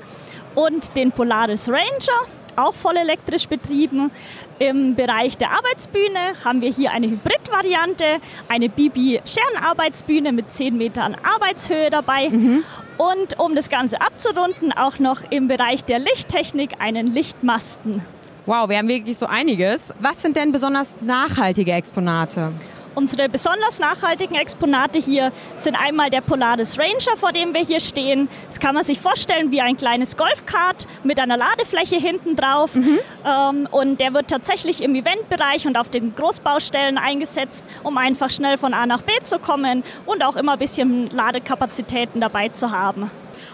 und 0.54 0.96
den 0.96 1.12
Polaris 1.12 1.68
Ranger 1.68 2.26
auch 2.56 2.74
voll 2.74 2.96
elektrisch 2.96 3.48
betrieben. 3.48 4.10
Im 4.58 4.94
Bereich 4.94 5.38
der 5.38 5.50
Arbeitsbühne 5.52 6.34
haben 6.44 6.60
wir 6.60 6.70
hier 6.70 6.92
eine 6.92 7.08
Hybrid-Variante, 7.08 8.20
eine 8.48 8.68
Bibi-Scherenarbeitsbühne 8.68 10.32
mit 10.32 10.52
10 10.52 10.76
Metern 10.76 11.16
Arbeitshöhe 11.22 11.90
dabei. 11.90 12.28
Mhm. 12.28 12.64
Und 12.98 13.38
um 13.38 13.54
das 13.54 13.70
Ganze 13.70 14.00
abzurunden, 14.00 14.72
auch 14.72 14.98
noch 14.98 15.22
im 15.30 15.48
Bereich 15.48 15.84
der 15.84 15.98
Lichttechnik 15.98 16.72
einen 16.80 17.06
Lichtmasten. 17.06 18.04
Wow, 18.44 18.68
wir 18.68 18.78
haben 18.78 18.88
wirklich 18.88 19.16
so 19.16 19.26
einiges. 19.26 19.94
Was 20.00 20.20
sind 20.20 20.36
denn 20.36 20.52
besonders 20.52 20.96
nachhaltige 21.00 21.72
Exponate? 21.72 22.52
Unsere 22.94 23.28
besonders 23.28 23.78
nachhaltigen 23.78 24.34
Exponate 24.34 24.98
hier 24.98 25.32
sind 25.56 25.76
einmal 25.76 26.10
der 26.10 26.20
Polaris 26.20 26.78
Ranger, 26.78 27.16
vor 27.16 27.32
dem 27.32 27.54
wir 27.54 27.60
hier 27.60 27.80
stehen. 27.80 28.28
Das 28.48 28.58
kann 28.58 28.74
man 28.74 28.82
sich 28.82 28.98
vorstellen 28.98 29.50
wie 29.52 29.60
ein 29.60 29.76
kleines 29.76 30.16
Golfkart 30.16 30.86
mit 31.04 31.20
einer 31.20 31.36
Ladefläche 31.36 31.96
hinten 31.96 32.34
drauf. 32.34 32.74
Mhm. 32.74 32.98
Ähm, 33.24 33.68
und 33.70 34.00
der 34.00 34.12
wird 34.12 34.28
tatsächlich 34.28 34.82
im 34.82 34.94
Eventbereich 34.94 35.66
und 35.66 35.76
auf 35.76 35.88
den 35.88 36.14
Großbaustellen 36.14 36.98
eingesetzt, 36.98 37.64
um 37.84 37.96
einfach 37.96 38.30
schnell 38.30 38.58
von 38.58 38.74
A 38.74 38.86
nach 38.86 39.02
B 39.02 39.12
zu 39.22 39.38
kommen 39.38 39.84
und 40.06 40.24
auch 40.24 40.36
immer 40.36 40.52
ein 40.52 40.58
bisschen 40.58 41.10
Ladekapazitäten 41.10 42.20
dabei 42.20 42.48
zu 42.48 42.72
haben. 42.72 43.10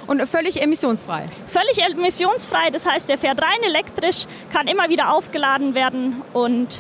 Und 0.07 0.23
völlig 0.29 0.63
emissionsfrei? 0.63 1.27
Völlig 1.47 1.79
emissionsfrei, 1.79 2.71
das 2.71 2.89
heißt, 2.89 3.09
der 3.09 3.19
fährt 3.19 3.41
rein 3.41 3.63
elektrisch, 3.65 4.27
kann 4.53 4.67
immer 4.67 4.89
wieder 4.89 5.13
aufgeladen 5.13 5.75
werden 5.75 6.23
und 6.33 6.79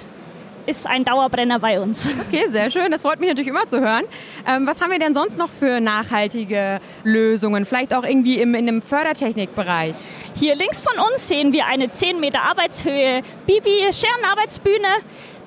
ist 0.66 0.86
ein 0.86 1.04
Dauerbrenner 1.04 1.58
bei 1.58 1.80
uns. 1.80 2.08
Okay, 2.28 2.46
sehr 2.50 2.70
schön. 2.70 2.90
Das 2.90 3.02
freut 3.02 3.20
mich 3.20 3.28
natürlich 3.28 3.48
immer 3.48 3.68
zu 3.68 3.80
hören. 3.80 4.04
Ähm, 4.46 4.66
was 4.66 4.80
haben 4.80 4.90
wir 4.90 4.98
denn 4.98 5.14
sonst 5.14 5.38
noch 5.38 5.48
für 5.48 5.80
nachhaltige 5.80 6.80
Lösungen? 7.04 7.64
Vielleicht 7.64 7.94
auch 7.94 8.04
irgendwie 8.04 8.40
im, 8.40 8.54
in 8.54 8.66
dem 8.66 8.82
Fördertechnikbereich? 8.82 9.96
Hier 10.34 10.54
links 10.56 10.80
von 10.80 10.98
uns 10.98 11.28
sehen 11.28 11.52
wir 11.52 11.66
eine 11.66 11.90
10 11.92 12.18
Meter 12.18 12.42
Arbeitshöhe 12.42 13.22
Bibi-Scherenarbeitsbühne. 13.46 14.88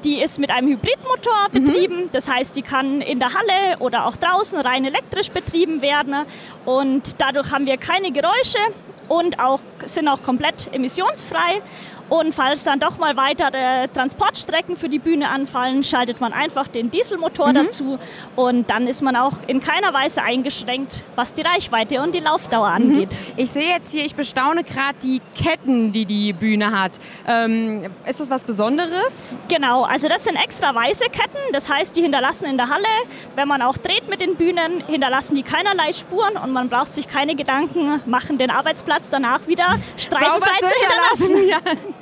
Die 0.06 0.22
ist 0.22 0.40
mit 0.40 0.52
einem 0.52 0.70
Hybridmotor 0.70 1.48
mhm. 1.52 1.66
betrieben. 1.66 2.04
Mhm. 2.04 2.10
Das 2.14 2.30
heißt, 2.30 2.56
die 2.56 2.62
kann 2.62 3.02
in 3.02 3.20
der 3.20 3.34
Halle 3.34 3.80
oder 3.80 4.06
auch 4.06 4.16
draußen 4.16 4.58
rein 4.60 4.86
elektrisch 4.86 5.30
betrieben 5.30 5.82
werden. 5.82 6.16
Und 6.66 7.16
dadurch 7.20 7.52
haben 7.52 7.66
wir 7.66 7.78
keine 7.78 8.12
Geräusche 8.12 8.60
und 9.10 9.40
auch, 9.40 9.60
sind 9.86 10.08
auch 10.08 10.24
komplett 10.24 10.70
emissionsfrei. 10.72 11.62
Und 12.10 12.34
falls 12.34 12.64
dann 12.64 12.80
doch 12.80 12.98
mal 12.98 13.16
weitere 13.18 13.88
Transportstrecken 13.90 14.76
für 14.76 14.90
die 14.90 14.98
Bühne 14.98 15.30
anfallen, 15.30 15.84
schaltet 15.84 16.20
man 16.20 16.34
einfach 16.34 16.68
den 16.68 16.90
Dieselmotor 16.90 17.50
mhm. 17.50 17.54
dazu 17.54 18.00
und 18.36 18.70
dann 18.70 18.88
ist 18.88 19.02
man 19.02 19.16
auch 19.16 19.34
in 19.46 19.62
keiner 19.62 19.94
Weise 19.94 20.24
eingeschränkt, 20.24 21.04
was 21.16 21.34
die 21.34 21.42
Reichweite 21.42 22.02
und 22.02 22.16
die 22.16 22.20
Laufdauer 22.20 22.70
mhm. 22.70 22.76
angeht. 22.76 23.10
Ich 23.38 23.52
sehe 23.52 23.70
jetzt 23.70 23.92
hier, 23.92 24.06
ich 24.06 24.16
bestaune 24.16 24.64
gerade 24.64 24.96
die 25.04 25.22
Ketten, 25.36 25.92
die 25.92 26.06
die 26.06 26.34
Bühne 26.34 26.72
hat. 26.72 27.00
Ähm, 27.28 27.86
ist 28.08 28.20
das 28.20 28.30
was 28.32 28.44
Besonderes? 28.44 29.32
Genau, 29.48 29.84
also 29.84 30.08
das 30.08 30.24
sind 30.24 30.36
extra 30.36 30.74
weiße 30.74 31.06
Ketten, 31.06 31.38
das 31.54 31.70
heißt, 31.70 31.96
die 31.96 32.02
hinterlassen 32.02 32.46
in 32.46 32.58
der 32.58 32.70
Halle, 32.70 32.88
wenn 33.36 33.48
man 33.48 33.62
auch 33.62 33.78
dreht 33.78 34.10
mit 34.10 34.20
den 34.20 34.36
Bühnen, 34.36 34.84
hinterlassen 34.88 35.36
die 35.36 35.44
keinerlei 35.44 35.94
Spuren 35.94 36.38
und 36.38 36.52
man 36.52 36.70
braucht 36.70 36.96
sich 36.96 37.08
keine 37.08 37.36
Gedanken 37.36 38.02
machen, 38.08 38.40
den 38.40 38.50
Arbeitsplatz 38.50 39.04
danach 39.12 39.48
wieder 39.48 39.76
streifenfrei 39.98 40.58
zu 40.60 40.68
hinterlassen. 40.68 41.40
Ja. 41.50 41.58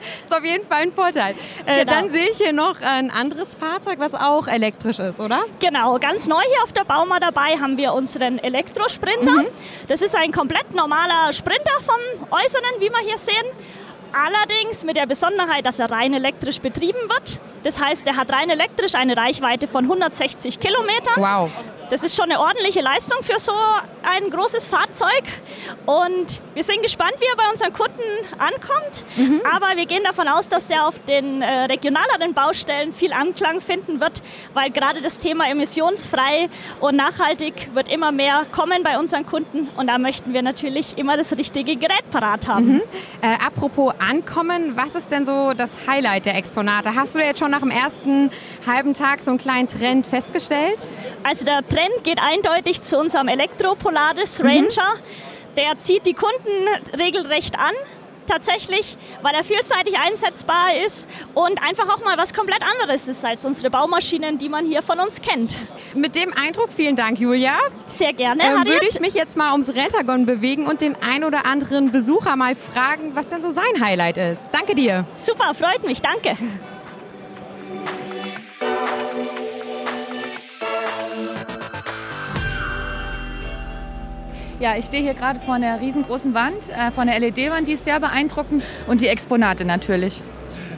ist 0.25 0.35
auf 0.35 0.43
jeden 0.43 0.65
Fall 0.65 0.83
ein 0.83 0.91
Vorteil. 0.91 1.35
Äh, 1.65 1.85
genau. 1.85 1.91
Dann 1.91 2.09
sehe 2.09 2.29
ich 2.31 2.37
hier 2.37 2.53
noch 2.53 2.81
ein 2.81 3.11
anderes 3.11 3.55
Fahrzeug, 3.55 3.99
was 3.99 4.13
auch 4.13 4.47
elektrisch 4.47 4.99
ist, 4.99 5.19
oder? 5.19 5.43
Genau, 5.59 5.97
ganz 5.99 6.27
neu 6.27 6.41
hier 6.41 6.63
auf 6.63 6.71
der 6.71 6.83
Bauma 6.83 7.19
dabei 7.19 7.57
haben 7.59 7.77
wir 7.77 7.93
unseren 7.93 8.39
Elektrosprinter. 8.39 9.31
Mhm. 9.31 9.47
Das 9.87 10.01
ist 10.01 10.15
ein 10.15 10.31
komplett 10.31 10.73
normaler 10.73 11.33
Sprinter 11.33 11.71
vom 11.85 12.27
Äußeren, 12.31 12.79
wie 12.79 12.89
wir 12.89 12.99
hier 12.99 13.17
sehen. 13.17 13.45
Allerdings 14.13 14.83
mit 14.83 14.95
der 14.95 15.05
Besonderheit, 15.05 15.65
dass 15.65 15.79
er 15.79 15.91
rein 15.91 16.13
elektrisch 16.13 16.59
betrieben 16.59 16.99
wird. 17.09 17.39
Das 17.63 17.79
heißt, 17.79 18.05
er 18.07 18.17
hat 18.17 18.31
rein 18.31 18.49
elektrisch 18.49 18.95
eine 18.95 19.15
Reichweite 19.17 19.67
von 19.67 19.83
160 19.85 20.59
Kilometern. 20.59 21.15
Wow. 21.17 21.51
Das 21.89 22.03
ist 22.03 22.17
schon 22.17 22.25
eine 22.25 22.39
ordentliche 22.39 22.81
Leistung 22.81 23.23
für 23.23 23.39
so 23.39 23.53
ein 24.03 24.29
großes 24.29 24.65
Fahrzeug. 24.65 25.23
Und 25.85 26.41
wir 26.53 26.63
sind 26.63 26.81
gespannt, 26.81 27.13
wie 27.19 27.25
er 27.25 27.35
bei 27.37 27.49
unseren 27.49 27.71
Kunden 27.71 28.01
ankommt. 28.37 29.05
Mhm. 29.15 29.41
Aber 29.55 29.75
wir 29.77 29.85
gehen 29.85 30.03
davon 30.03 30.27
aus, 30.27 30.49
dass 30.49 30.69
er 30.69 30.85
auf 30.85 30.95
den 31.07 31.41
äh, 31.41 31.65
regionaleren 31.65 32.33
Baustellen 32.33 32.91
viel 32.91 33.13
Anklang 33.13 33.61
finden 33.61 34.01
wird, 34.01 34.21
weil 34.53 34.69
gerade 34.71 35.01
das 35.01 35.19
Thema 35.19 35.49
emissionsfrei 35.49 36.49
und 36.81 36.97
nachhaltig 36.97 37.73
wird 37.73 37.89
immer 37.89 38.11
mehr 38.11 38.43
kommen 38.51 38.83
bei 38.83 38.99
unseren 38.99 39.25
Kunden. 39.25 39.69
Und 39.77 39.87
da 39.87 39.97
möchten 39.97 40.33
wir 40.33 40.41
natürlich 40.41 40.97
immer 40.97 41.15
das 41.15 41.37
richtige 41.37 41.77
Gerät 41.77 42.09
parat 42.11 42.49
haben. 42.49 42.73
Mhm. 42.73 42.81
Äh, 43.21 43.35
apropos 43.45 43.93
Ankommen, 43.99 44.77
was 44.77 44.95
ist 44.95 45.11
denn 45.11 45.25
so 45.25 45.53
das 45.53 45.87
Highlight 45.87 46.25
der 46.25 46.35
Exponate? 46.35 46.95
Hast 46.95 47.15
du 47.15 47.19
jetzt 47.19 47.39
schon 47.39 47.51
nach 47.51 47.61
dem 47.61 47.71
ersten 47.71 48.29
halben 48.65 48.93
Tag 48.93 49.21
so 49.21 49.31
einen 49.31 49.39
kleinen 49.39 49.67
Trend 49.67 50.05
festgestellt? 50.05 50.87
Also 51.23 51.45
der 51.45 51.67
Trend 51.67 52.03
geht 52.03 52.19
eindeutig 52.21 52.81
zu 52.83 52.97
unserem 52.97 53.27
Elektro-Polaris 53.27 54.41
Ranger. 54.41 54.65
Mhm. 54.65 55.55
Der 55.57 55.81
zieht 55.81 56.05
die 56.05 56.13
Kunden 56.13 56.97
regelrecht 56.97 57.57
an 57.57 57.73
tatsächlich, 58.27 58.97
weil 59.21 59.33
er 59.33 59.43
vielseitig 59.43 59.97
einsetzbar 59.97 60.75
ist 60.85 61.07
und 61.33 61.61
einfach 61.63 61.89
auch 61.89 62.03
mal 62.03 62.17
was 62.17 62.33
komplett 62.33 62.61
anderes 62.61 63.07
ist 63.07 63.23
als 63.25 63.45
unsere 63.45 63.69
Baumaschinen, 63.69 64.37
die 64.37 64.49
man 64.49 64.65
hier 64.65 64.81
von 64.81 64.99
uns 64.99 65.21
kennt. 65.21 65.55
Mit 65.95 66.15
dem 66.15 66.33
Eindruck, 66.33 66.71
vielen 66.71 66.95
Dank, 66.95 67.19
Julia. 67.19 67.57
Sehr 67.87 68.13
gerne. 68.13 68.43
Ähm, 68.43 68.65
würde 68.65 68.87
ich 68.89 68.99
mich 68.99 69.13
jetzt 69.13 69.37
mal 69.37 69.51
ums 69.51 69.73
Rentagon 69.73 70.25
bewegen 70.25 70.67
und 70.67 70.81
den 70.81 70.95
ein 71.01 71.23
oder 71.23 71.45
anderen 71.45 71.91
Besucher 71.91 72.35
mal 72.35 72.55
fragen, 72.55 73.15
was 73.15 73.29
denn 73.29 73.41
so 73.41 73.49
sein 73.49 73.81
Highlight 73.81 74.17
ist. 74.17 74.49
Danke 74.51 74.75
dir. 74.75 75.05
Super, 75.17 75.53
freut 75.53 75.85
mich, 75.85 76.01
danke. 76.01 76.37
Ja, 84.59 84.75
ich 84.75 84.85
stehe 84.85 85.03
hier 85.03 85.13
gerade 85.13 85.39
vor 85.39 85.53
einer 85.53 85.79
riesengroßen 85.79 86.33
Wand, 86.33 86.69
äh, 86.69 86.89
vor 86.89 87.03
einer 87.03 87.19
LED-Wand, 87.19 87.67
die 87.67 87.73
ist 87.73 87.85
sehr 87.85 87.99
beeindruckend 87.99 88.63
und 88.87 89.01
die 89.01 89.07
Exponate 89.07 89.65
natürlich. 89.65 90.23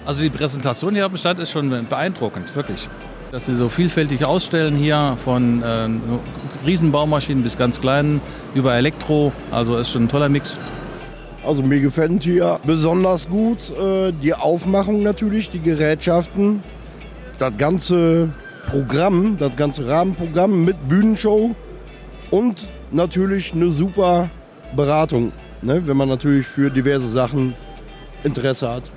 Also 0.06 0.22
die 0.22 0.30
Präsentation 0.30 0.96
hier 0.96 1.06
am 1.06 1.16
Stand 1.16 1.40
ist 1.40 1.52
schon 1.52 1.70
beeindruckend, 1.88 2.54
wirklich. 2.58 2.90
Dass 3.32 3.46
sie 3.46 3.56
so 3.56 3.70
vielfältig 3.70 4.26
ausstellen 4.26 4.76
hier, 4.76 5.16
von 5.24 5.64
äh, 5.64 5.88
Riesenbaumaschinen 6.66 7.42
bis 7.42 7.58
ganz 7.58 7.80
kleinen, 7.80 8.20
über 8.54 8.74
Elektro, 8.74 9.32
also 9.50 9.78
ist 9.78 9.92
schon 9.92 10.06
ein 10.06 10.10
toller 10.10 10.28
Mix. 10.28 10.60
Also 11.46 11.64
mir 11.64 11.80
gefällt 11.80 12.24
hier 12.24 12.60
besonders 12.66 13.30
gut 13.30 13.60
äh, 13.80 14.12
die 14.12 14.34
Aufmachung 14.34 15.04
natürlich, 15.04 15.52
die 15.52 15.62
Gerätschaften, 15.62 16.64
das 17.38 17.56
ganze 17.56 18.30
Programm, 18.68 19.38
das 19.38 19.56
ganze 19.56 19.88
Rahmenprogramm 19.88 20.66
mit 20.66 20.90
Bühnenshow 20.90 21.56
und 22.30 22.68
natürlich 22.92 23.54
eine 23.54 23.70
super 23.70 24.30
Beratung, 24.76 25.32
ne? 25.62 25.82
wenn 25.86 25.98
man 25.98 26.10
natürlich 26.10 26.48
für 26.48 26.70
diverse 26.70 27.08
Sachen 27.08 27.56
Interesse 28.24 28.70
hat. 28.70 28.92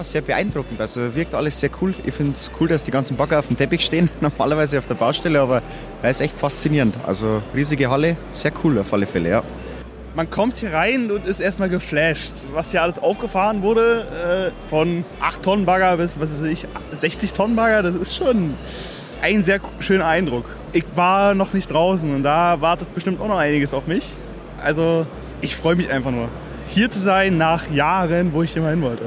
Sehr 0.00 0.20
beeindruckend, 0.20 0.80
also 0.80 1.12
wirkt 1.12 1.34
alles 1.34 1.58
sehr 1.58 1.70
cool. 1.80 1.92
Ich 2.04 2.14
finde 2.14 2.34
es 2.34 2.48
cool, 2.60 2.68
dass 2.68 2.84
die 2.84 2.92
ganzen 2.92 3.16
Bagger 3.16 3.40
auf 3.40 3.48
dem 3.48 3.56
Teppich 3.56 3.84
stehen, 3.84 4.08
normalerweise 4.20 4.78
auf 4.78 4.86
der 4.86 4.94
Baustelle, 4.94 5.40
aber 5.40 5.60
er 6.02 6.10
ist 6.10 6.20
echt 6.20 6.38
faszinierend. 6.38 6.94
Also 7.04 7.42
riesige 7.52 7.90
Halle, 7.90 8.16
sehr 8.30 8.52
cool 8.62 8.78
auf 8.78 8.92
alle 8.92 9.06
Fälle, 9.06 9.28
ja. 9.28 9.42
Man 10.14 10.30
kommt 10.30 10.58
hier 10.58 10.72
rein 10.72 11.10
und 11.10 11.26
ist 11.26 11.40
erstmal 11.40 11.68
geflasht. 11.68 12.32
Was 12.52 12.70
hier 12.70 12.82
alles 12.82 13.00
aufgefahren 13.00 13.62
wurde, 13.62 14.52
äh, 14.64 14.68
von 14.70 15.04
8 15.20 15.42
Tonnen 15.42 15.66
Bagger 15.66 15.96
bis 15.96 16.18
was 16.20 16.32
weiß 16.32 16.44
ich, 16.44 16.66
60 16.92 17.32
Tonnen 17.32 17.56
Bagger, 17.56 17.82
das 17.82 17.96
ist 17.96 18.14
schon 18.14 18.54
ein 19.22 19.42
sehr 19.42 19.60
schöner 19.80 20.06
Eindruck. 20.06 20.44
Ich 20.72 20.84
war 20.94 21.34
noch 21.34 21.52
nicht 21.52 21.72
draußen 21.72 22.14
und 22.14 22.22
da 22.22 22.60
wartet 22.60 22.92
bestimmt 22.94 23.20
auch 23.20 23.28
noch 23.28 23.38
einiges 23.38 23.74
auf 23.74 23.86
mich. 23.86 24.08
Also 24.62 25.06
ich 25.40 25.56
freue 25.56 25.76
mich 25.76 25.90
einfach 25.90 26.10
nur, 26.10 26.28
hier 26.68 26.90
zu 26.90 26.98
sein 26.98 27.38
nach 27.38 27.70
Jahren, 27.70 28.32
wo 28.32 28.42
ich 28.42 28.56
mal 28.56 28.70
hin 28.70 28.82
wollte. 28.82 29.06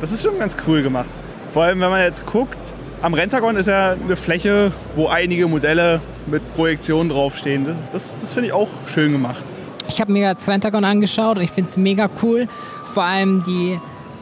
Das 0.00 0.12
ist 0.12 0.22
schon 0.22 0.38
ganz 0.38 0.56
cool 0.66 0.82
gemacht. 0.82 1.08
Vor 1.52 1.64
allem, 1.64 1.80
wenn 1.80 1.90
man 1.90 2.02
jetzt 2.02 2.26
guckt, 2.26 2.74
am 3.00 3.14
Rentagon 3.14 3.56
ist 3.56 3.66
ja 3.66 3.92
eine 3.92 4.16
Fläche, 4.16 4.72
wo 4.94 5.06
einige 5.06 5.46
Modelle 5.46 6.00
mit 6.26 6.52
Projektionen 6.54 7.08
draufstehen. 7.10 7.64
Das, 7.64 7.90
das, 7.90 8.18
das 8.20 8.32
finde 8.32 8.48
ich 8.48 8.52
auch 8.52 8.68
schön 8.86 9.12
gemacht. 9.12 9.44
Ich 9.88 10.00
habe 10.00 10.12
mir 10.12 10.34
das 10.34 10.48
Rentagon 10.48 10.84
angeschaut 10.84 11.36
und 11.36 11.42
ich 11.42 11.50
finde 11.50 11.70
es 11.70 11.76
mega 11.76 12.10
cool. 12.22 12.48
Vor 12.92 13.04
allem 13.04 13.42
die 13.44 13.78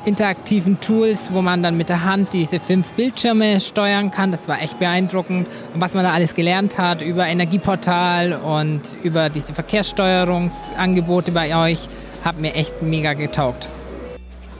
interaktiven 0.06 0.80
Tools, 0.80 1.32
wo 1.32 1.42
man 1.42 1.62
dann 1.62 1.76
mit 1.76 1.88
der 1.88 2.04
Hand 2.04 2.32
diese 2.32 2.60
fünf 2.60 2.92
Bildschirme 2.92 3.60
steuern 3.60 4.10
kann. 4.10 4.30
Das 4.30 4.46
war 4.46 4.62
echt 4.62 4.78
beeindruckend. 4.78 5.48
Und 5.74 5.80
was 5.80 5.94
man 5.94 6.04
da 6.04 6.12
alles 6.12 6.34
gelernt 6.34 6.78
hat 6.78 7.02
über 7.02 7.26
Energieportal 7.26 8.34
und 8.34 8.96
über 9.02 9.28
diese 9.28 9.52
Verkehrssteuerungsangebote 9.52 11.32
bei 11.32 11.70
euch, 11.70 11.88
hat 12.24 12.38
mir 12.38 12.54
echt 12.54 12.82
mega 12.82 13.14
getaugt. 13.14 13.68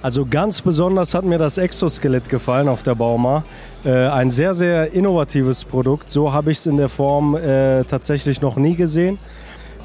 Also 0.03 0.27
ganz 0.27 0.61
besonders 0.63 1.15
hat 1.15 1.25
mir 1.25 1.39
das 1.39 1.59
Exoskelett 1.59 2.29
gefallen 2.29 2.69
auf 2.69 2.83
der 2.83 2.95
Bauma. 2.95 3.45
Äh, 3.85 3.91
ein 4.09 4.31
sehr, 4.31 4.55
sehr 4.55 4.93
innovatives 4.93 5.65
Produkt. 5.65 6.11
So 6.11 6.33
habe 6.33 6.51
ich 6.51 6.59
es 6.59 6.67
in 6.67 6.77
der 6.77 6.89
Form 6.89 7.37
äh, 7.37 7.85
tatsächlich 7.85 8.41
noch 8.41 8.57
nie 8.57 8.75
gesehen. 8.75 9.19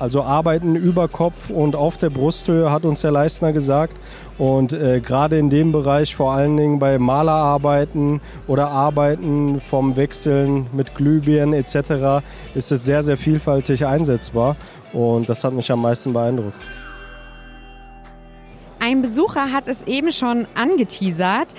Also 0.02 0.24
Arbeiten 0.24 0.76
über 0.76 1.08
Kopf 1.08 1.52
und 1.52 1.76
auf 1.76 2.00
der 2.00 2.10
Brusthöhe, 2.10 2.72
hat 2.72 2.86
uns 2.86 3.02
der 3.02 3.12
Leistner 3.12 3.54
gesagt. 3.54 4.00
Und 4.40 4.74
äh, 4.74 5.00
gerade 5.00 5.38
in 5.38 5.52
dem 5.52 5.72
Bereich, 5.72 6.16
vor 6.16 6.34
allen 6.34 6.58
Dingen 6.58 6.80
bei 6.80 6.98
Malerarbeiten 6.98 8.20
oder 8.48 8.70
Arbeiten 8.72 9.62
vom 9.62 9.96
Wechseln 9.96 10.66
mit 10.74 10.96
Glühbirnen 10.96 11.54
etc., 11.54 12.26
ist 12.56 12.72
es 12.72 12.84
sehr, 12.84 13.04
sehr 13.04 13.16
vielfältig 13.16 13.86
einsetzbar. 13.86 14.56
Und 14.92 15.30
das 15.30 15.44
hat 15.44 15.54
mich 15.54 15.72
am 15.72 15.84
meisten 15.84 16.14
beeindruckt. 16.14 16.58
Ein 18.84 19.04
Besucher 19.04 19.52
hat 19.52 19.68
es 19.68 19.84
eben 19.84 20.12
schon 20.12 20.48
angeteasert. 20.56 21.54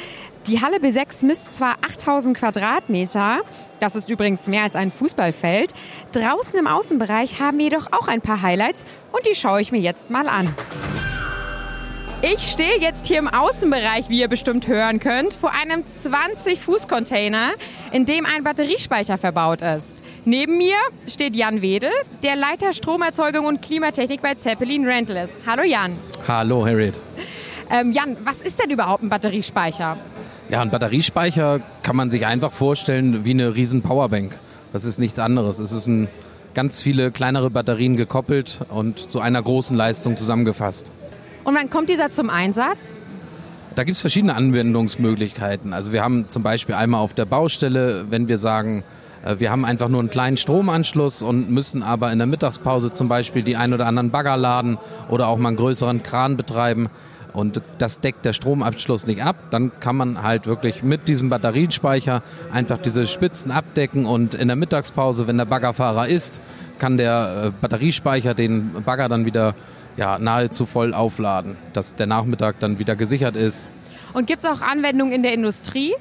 Die 0.49 0.61
Halle 0.61 0.79
B6 0.79 1.25
misst 1.25 1.55
zwar 1.55 1.77
8000 1.83 2.37
Quadratmeter, 2.37 3.43
das 3.79 3.95
ist 3.95 4.11
übrigens 4.11 4.49
mehr 4.49 4.65
als 4.65 4.75
ein 4.75 4.91
Fußballfeld. 4.91 5.73
Draußen 6.11 6.59
im 6.59 6.67
Außenbereich 6.67 7.39
haben 7.39 7.59
wir 7.59 7.67
jedoch 7.67 7.87
auch 7.93 8.09
ein 8.09 8.21
paar 8.21 8.43
Highlights 8.43 8.85
und 9.13 9.25
die 9.25 9.37
schaue 9.37 9.61
ich 9.61 9.71
mir 9.71 9.79
jetzt 9.79 10.11
mal 10.11 10.27
an. 10.27 10.53
Ich 12.23 12.41
stehe 12.41 12.81
jetzt 12.81 13.07
hier 13.07 13.19
im 13.19 13.29
Außenbereich, 13.29 14.09
wie 14.09 14.19
ihr 14.21 14.29
bestimmt 14.29 14.67
hören 14.67 14.99
könnt, 14.99 15.33
vor 15.35 15.53
einem 15.53 15.83
20-Fuß-Container, 15.83 17.51
in 17.93 18.05
dem 18.05 18.27
ein 18.27 18.43
Batteriespeicher 18.43 19.19
verbaut 19.19 19.63
ist. 19.63 20.03
Neben 20.25 20.57
mir 20.57 20.77
steht 21.07 21.37
Jan 21.37 21.63
Wedel, 21.63 21.91
der 22.25 22.35
Leiter 22.35 22.73
Stromerzeugung 22.73 23.47
und 23.47 23.63
Klimatechnik 23.63 24.23
bei 24.23 24.35
Zeppelin 24.35 24.87
Rental 24.87 25.19
ist. 25.19 25.41
Hallo 25.47 25.63
Jan. 25.63 25.97
Hallo 26.27 26.67
Harriet. 26.67 27.01
Ähm, 27.71 27.93
Jan, 27.93 28.17
was 28.25 28.41
ist 28.41 28.61
denn 28.61 28.71
überhaupt 28.71 29.03
ein 29.03 29.09
Batteriespeicher? 29.09 29.99
Ja, 30.53 30.61
ein 30.61 30.69
Batteriespeicher 30.69 31.61
kann 31.83 31.97
man 31.97 32.11
sich 32.11 32.27
einfach 32.27 32.53
vorstellen 32.53 33.25
wie 33.25 33.31
eine 33.31 33.55
riesen 33.55 33.81
Powerbank. 33.81 34.39
Das 34.71 34.85
ist 34.85 34.99
nichts 34.99 35.19
anderes. 35.19 35.59
Es 35.59 35.73
ist 35.73 35.87
ein, 35.87 36.09
ganz 36.53 36.83
viele 36.83 37.11
kleinere 37.11 37.49
Batterien 37.49 37.97
gekoppelt 37.97 38.61
und 38.69 39.11
zu 39.11 39.21
einer 39.21 39.41
großen 39.41 39.75
Leistung 39.75 40.19
zusammengefasst. 40.19 40.93
Und 41.45 41.55
wann 41.55 41.71
kommt 41.71 41.89
dieser 41.89 42.11
zum 42.11 42.29
Einsatz? 42.29 43.01
Da 43.77 43.85
gibt 43.85 43.95
es 43.95 44.03
verschiedene 44.03 44.35
Anwendungsmöglichkeiten. 44.35 45.73
Also 45.73 45.91
wir 45.91 46.03
haben 46.03 46.29
zum 46.29 46.43
Beispiel 46.43 46.75
einmal 46.75 47.01
auf 47.01 47.15
der 47.15 47.25
Baustelle, 47.25 48.11
wenn 48.11 48.29
wir 48.29 48.37
sagen, 48.37 48.85
äh, 49.25 49.37
wir 49.39 49.51
haben 49.51 49.65
einfach 49.65 49.89
nur 49.89 50.01
einen 50.01 50.11
kleinen 50.11 50.37
Stromanschluss 50.37 51.23
und 51.23 51.51
müssen 51.51 51.83
aber 51.83 52.13
in 52.13 52.19
der 52.19 52.27
Mittagspause 52.27 52.93
zum 52.93 53.09
Beispiel 53.09 53.43
die 53.43 53.57
ein 53.57 53.73
oder 53.73 53.87
anderen 53.87 54.11
Bagger 54.11 54.37
laden 54.37 54.77
oder 55.09 55.29
auch 55.29 55.39
mal 55.39 55.49
einen 55.49 55.57
größeren 55.57 56.03
Kran 56.03 56.37
betreiben, 56.37 56.91
und 57.33 57.63
das 57.79 58.01
deckt 58.01 58.25
der 58.25 58.33
Stromabschluss 58.33 59.07
nicht 59.07 59.23
ab, 59.23 59.37
dann 59.51 59.73
kann 59.81 59.97
man 59.97 60.23
halt 60.23 60.47
wirklich 60.47 60.83
mit 60.83 61.09
diesem 61.09 61.31
Batteriespeicher 61.31 62.23
einfach 62.53 62.79
diese 62.79 63.07
Spitzen 63.07 63.51
abdecken 63.51 64.05
und 64.05 64.35
in 64.35 64.49
der 64.49 64.57
Mittagspause, 64.57 65.27
wenn 65.27 65.39
der 65.39 65.45
Baggerfahrer 65.47 66.09
ist, 66.09 66.41
kann 66.79 66.97
der 66.97 67.45
äh, 67.47 67.51
Batteriespeicher 67.61 68.35
den 68.35 68.83
Bagger 68.85 69.09
dann 69.09 69.25
wieder 69.25 69.55
ja, 69.97 70.19
nahezu 70.19 70.67
voll 70.67 70.95
aufladen, 70.95 71.57
dass 71.73 71.95
der 71.95 72.07
Nachmittag 72.07 72.59
dann 72.61 72.79
wieder 72.79 72.97
gesichert 72.97 73.37
ist. 73.37 73.71
Und 74.15 74.27
gibt 74.27 74.45
es 74.45 74.51
auch 74.51 74.61
Anwendungen 74.61 75.13
in 75.13 75.23
der 75.23 75.35
Industrie? 75.35 75.95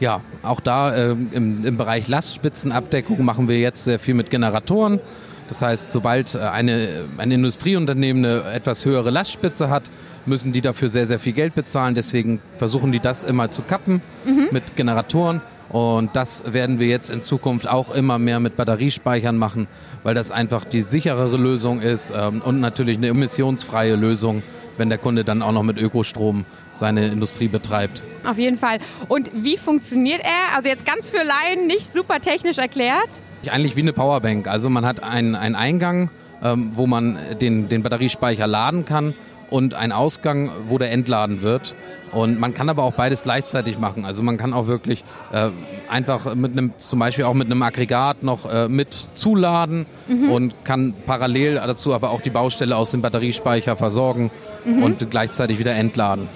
Ja, 0.00 0.20
auch 0.42 0.60
da 0.60 0.94
äh, 0.94 1.10
im, 1.10 1.64
im 1.64 1.76
Bereich 1.76 2.08
Lastspitzenabdeckung 2.08 3.24
machen 3.24 3.48
wir 3.48 3.58
jetzt 3.58 3.84
sehr 3.84 3.98
viel 3.98 4.14
mit 4.14 4.30
Generatoren. 4.30 5.00
Das 5.48 5.62
heißt, 5.62 5.92
sobald 5.92 6.34
äh, 6.34 6.38
eine, 6.38 7.04
ein 7.18 7.30
Industrieunternehmen 7.30 8.24
eine 8.24 8.52
etwas 8.52 8.84
höhere 8.84 9.10
Lastspitze 9.10 9.70
hat, 9.70 9.90
müssen 10.26 10.52
die 10.52 10.60
dafür 10.60 10.88
sehr, 10.88 11.06
sehr 11.06 11.18
viel 11.18 11.32
Geld 11.32 11.54
bezahlen. 11.54 11.94
Deswegen 11.94 12.40
versuchen 12.56 12.92
die 12.92 13.00
das 13.00 13.24
immer 13.24 13.50
zu 13.50 13.62
kappen 13.62 14.02
mhm. 14.24 14.48
mit 14.50 14.76
Generatoren. 14.76 15.40
Und 15.68 16.14
das 16.14 16.52
werden 16.52 16.78
wir 16.78 16.86
jetzt 16.86 17.10
in 17.10 17.22
Zukunft 17.22 17.68
auch 17.68 17.92
immer 17.92 18.18
mehr 18.18 18.38
mit 18.38 18.56
Batteriespeichern 18.56 19.36
machen, 19.36 19.66
weil 20.04 20.14
das 20.14 20.30
einfach 20.30 20.64
die 20.64 20.80
sicherere 20.80 21.36
Lösung 21.36 21.80
ist 21.80 22.12
ähm, 22.16 22.40
und 22.40 22.60
natürlich 22.60 22.96
eine 22.96 23.08
emissionsfreie 23.08 23.96
Lösung, 23.96 24.42
wenn 24.78 24.88
der 24.88 24.98
Kunde 24.98 25.24
dann 25.24 25.42
auch 25.42 25.52
noch 25.52 25.62
mit 25.62 25.78
Ökostrom 25.78 26.44
seine 26.72 27.06
Industrie 27.06 27.48
betreibt. 27.48 28.02
Auf 28.24 28.38
jeden 28.38 28.56
Fall. 28.56 28.78
Und 29.08 29.30
wie 29.34 29.56
funktioniert 29.56 30.20
er? 30.22 30.56
Also 30.56 30.68
jetzt 30.68 30.84
ganz 30.84 31.10
für 31.10 31.24
Laien 31.24 31.66
nicht 31.66 31.92
super 31.92 32.20
technisch 32.20 32.58
erklärt? 32.58 33.20
Eigentlich 33.48 33.76
wie 33.76 33.82
eine 33.82 33.92
Powerbank. 33.92 34.48
Also 34.48 34.68
man 34.70 34.84
hat 34.84 35.02
einen, 35.02 35.36
einen 35.36 35.54
Eingang, 35.54 36.10
ähm, 36.42 36.70
wo 36.74 36.86
man 36.86 37.18
den, 37.40 37.68
den 37.68 37.82
Batteriespeicher 37.82 38.46
laden 38.46 38.84
kann 38.84 39.14
und 39.50 39.74
einen 39.74 39.92
Ausgang, 39.92 40.50
wo 40.68 40.78
der 40.78 40.90
entladen 40.92 41.42
wird. 41.42 41.74
Und 42.12 42.38
man 42.38 42.54
kann 42.54 42.68
aber 42.68 42.84
auch 42.84 42.92
beides 42.92 43.22
gleichzeitig 43.22 43.78
machen. 43.78 44.04
Also 44.04 44.22
man 44.22 44.36
kann 44.36 44.52
auch 44.52 44.66
wirklich 44.66 45.04
äh, 45.32 45.50
einfach 45.88 46.34
mit 46.34 46.52
einem, 46.52 46.72
zum 46.78 46.98
Beispiel 46.98 47.24
auch 47.24 47.34
mit 47.34 47.46
einem 47.46 47.62
Aggregat 47.62 48.22
noch 48.22 48.50
äh, 48.50 48.68
mit 48.68 49.08
zuladen 49.14 49.86
mhm. 50.08 50.30
und 50.30 50.64
kann 50.64 50.94
parallel 51.06 51.54
dazu 51.54 51.94
aber 51.94 52.10
auch 52.10 52.20
die 52.20 52.30
Baustelle 52.30 52.76
aus 52.76 52.90
dem 52.90 53.02
Batteriespeicher 53.02 53.76
versorgen 53.76 54.30
mhm. 54.64 54.82
und 54.82 55.10
gleichzeitig 55.10 55.58
wieder 55.58 55.74
entladen. 55.74 56.28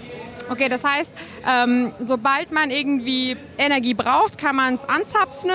Okay, 0.50 0.68
das 0.68 0.83
heißt, 0.83 1.12
ähm, 1.48 1.92
sobald 2.04 2.52
man 2.52 2.70
irgendwie 2.70 3.37
Energie 3.56 3.94
braucht, 3.94 4.37
kann 4.37 4.56
man 4.56 4.74
es 4.74 4.85
anzapfen 4.88 5.50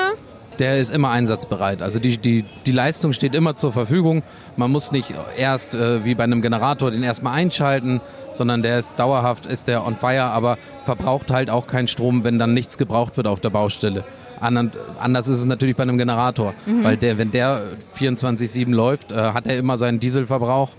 der 0.60 0.80
ist 0.80 0.94
immer 0.94 1.10
einsatzbereit. 1.10 1.82
Also 1.82 2.00
die, 2.00 2.18
die, 2.18 2.46
die 2.66 2.72
Leistung 2.72 3.14
steht 3.14 3.36
immer 3.36 3.56
zur 3.56 3.72
Verfügung. 3.72 4.24
Man 4.58 4.72
muss 4.72 4.92
nicht 4.92 5.14
erst 5.38 5.76
äh, 5.76 6.06
wie 6.06 6.16
bei 6.16 6.24
einem 6.24 6.42
Generator 6.42 6.92
den 6.92 7.04
erstmal 7.04 7.34
einschalten, 7.34 8.02
sondern 8.34 8.62
der 8.62 8.80
ist 8.80 9.00
dauerhaft, 9.00 9.46
ist 9.46 9.68
der 9.68 9.86
on 9.86 9.96
fire, 9.96 10.24
aber 10.24 10.58
verbraucht 10.84 11.32
halt 11.32 11.50
auch 11.50 11.68
keinen 11.68 11.88
Strom, 11.88 12.24
wenn 12.24 12.40
dann 12.40 12.54
nichts 12.54 12.78
gebraucht 12.78 13.18
wird 13.18 13.28
auf 13.28 13.40
der 13.40 13.50
Baustelle. 13.50 14.04
Anders 14.40 15.28
ist 15.28 15.40
es 15.40 15.46
natürlich 15.46 15.76
bei 15.76 15.84
einem 15.84 15.98
Generator, 15.98 16.54
mhm. 16.66 16.84
weil 16.84 16.98
der, 16.98 17.18
wenn 17.18 17.32
der 17.32 17.64
24-7 17.98 18.70
läuft, 18.70 19.12
äh, 19.12 19.16
hat 19.16 19.48
er 19.48 19.58
immer 19.58 19.78
seinen 19.78 20.00
Dieselverbrauch 20.00 20.72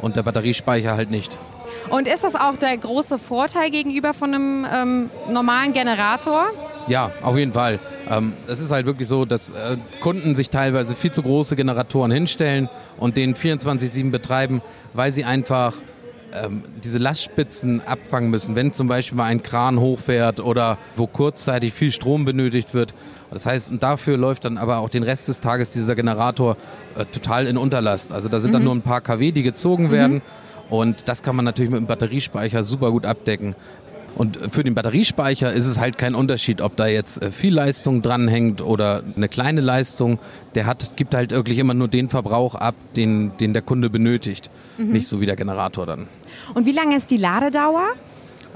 und 0.00 0.16
der 0.16 0.22
Batteriespeicher 0.22 0.96
halt 0.96 1.10
nicht. 1.10 1.38
Und 1.90 2.08
ist 2.08 2.24
das 2.24 2.34
auch 2.34 2.56
der 2.56 2.76
große 2.76 3.18
Vorteil 3.18 3.70
gegenüber 3.70 4.14
von 4.14 4.34
einem 4.34 4.66
ähm, 4.72 5.10
normalen 5.30 5.72
Generator? 5.72 6.46
Ja, 6.86 7.10
auf 7.22 7.36
jeden 7.36 7.52
Fall. 7.52 7.80
Ähm, 8.10 8.34
es 8.46 8.60
ist 8.60 8.70
halt 8.70 8.86
wirklich 8.86 9.08
so, 9.08 9.24
dass 9.24 9.50
äh, 9.50 9.76
Kunden 10.00 10.34
sich 10.34 10.50
teilweise 10.50 10.94
viel 10.94 11.10
zu 11.10 11.22
große 11.22 11.56
Generatoren 11.56 12.10
hinstellen 12.10 12.68
und 12.98 13.16
den 13.16 13.34
24-7 13.34 14.10
betreiben, 14.10 14.60
weil 14.92 15.10
sie 15.12 15.24
einfach 15.24 15.74
ähm, 16.34 16.64
diese 16.82 16.98
Lastspitzen 16.98 17.80
abfangen 17.86 18.30
müssen, 18.30 18.54
wenn 18.54 18.72
zum 18.72 18.88
Beispiel 18.88 19.16
mal 19.16 19.26
ein 19.26 19.42
Kran 19.42 19.78
hochfährt 19.78 20.40
oder 20.40 20.78
wo 20.96 21.06
kurzzeitig 21.06 21.72
viel 21.72 21.92
Strom 21.92 22.24
benötigt 22.24 22.74
wird. 22.74 22.92
Das 23.30 23.46
heißt, 23.46 23.70
und 23.70 23.82
dafür 23.82 24.16
läuft 24.16 24.44
dann 24.44 24.58
aber 24.58 24.78
auch 24.78 24.88
den 24.88 25.02
Rest 25.02 25.28
des 25.28 25.40
Tages 25.40 25.70
dieser 25.70 25.94
Generator 25.94 26.56
äh, 26.96 27.04
total 27.06 27.46
in 27.46 27.56
Unterlast. 27.56 28.12
Also 28.12 28.28
da 28.28 28.40
sind 28.40 28.50
mhm. 28.50 28.54
dann 28.54 28.64
nur 28.64 28.74
ein 28.74 28.82
paar 28.82 29.00
kW, 29.00 29.32
die 29.32 29.42
gezogen 29.42 29.86
mhm. 29.86 29.90
werden. 29.90 30.22
Und 30.70 31.08
das 31.08 31.22
kann 31.22 31.36
man 31.36 31.44
natürlich 31.44 31.70
mit 31.70 31.80
dem 31.80 31.86
Batteriespeicher 31.86 32.62
super 32.62 32.90
gut 32.90 33.06
abdecken. 33.06 33.54
Und 34.16 34.38
für 34.52 34.62
den 34.62 34.74
Batteriespeicher 34.74 35.52
ist 35.52 35.66
es 35.66 35.80
halt 35.80 35.98
kein 35.98 36.14
Unterschied, 36.14 36.60
ob 36.60 36.76
da 36.76 36.86
jetzt 36.86 37.22
äh, 37.22 37.32
viel 37.32 37.52
Leistung 37.52 38.00
dranhängt 38.00 38.62
oder 38.62 39.02
eine 39.16 39.28
kleine 39.28 39.60
Leistung. 39.60 40.18
Der 40.54 40.66
hat, 40.66 40.96
gibt 40.96 41.14
halt 41.14 41.32
wirklich 41.32 41.58
immer 41.58 41.74
nur 41.74 41.88
den 41.88 42.08
Verbrauch 42.08 42.54
ab, 42.54 42.76
den, 42.96 43.36
den 43.38 43.52
der 43.52 43.62
Kunde 43.62 43.90
benötigt. 43.90 44.50
Mhm. 44.78 44.92
Nicht 44.92 45.08
so 45.08 45.20
wie 45.20 45.26
der 45.26 45.36
Generator 45.36 45.86
dann. 45.86 46.06
Und 46.54 46.66
wie 46.66 46.72
lange 46.72 46.96
ist 46.96 47.10
die 47.10 47.16
Ladedauer? 47.16 47.88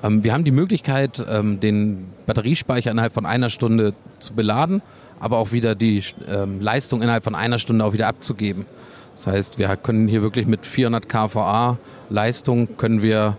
Ähm, 0.02 0.22
wir 0.22 0.32
haben 0.32 0.44
die 0.44 0.52
Möglichkeit, 0.52 1.24
ähm, 1.28 1.58
den 1.58 2.06
Batteriespeicher 2.26 2.90
innerhalb 2.90 3.12
von 3.12 3.26
einer 3.26 3.50
Stunde 3.50 3.94
zu 4.20 4.34
beladen, 4.34 4.82
aber 5.18 5.38
auch 5.38 5.50
wieder 5.50 5.74
die 5.74 6.02
ähm, 6.28 6.60
Leistung 6.60 7.02
innerhalb 7.02 7.24
von 7.24 7.34
einer 7.34 7.58
Stunde 7.58 7.84
auch 7.84 7.92
wieder 7.92 8.06
abzugeben. 8.06 8.66
Das 9.14 9.26
heißt, 9.26 9.58
wir 9.58 9.74
können 9.74 10.06
hier 10.06 10.22
wirklich 10.22 10.46
mit 10.46 10.64
400 10.64 11.08
kVA 11.08 11.78
Leistung 12.10 12.76
können 12.76 13.02
wir 13.02 13.36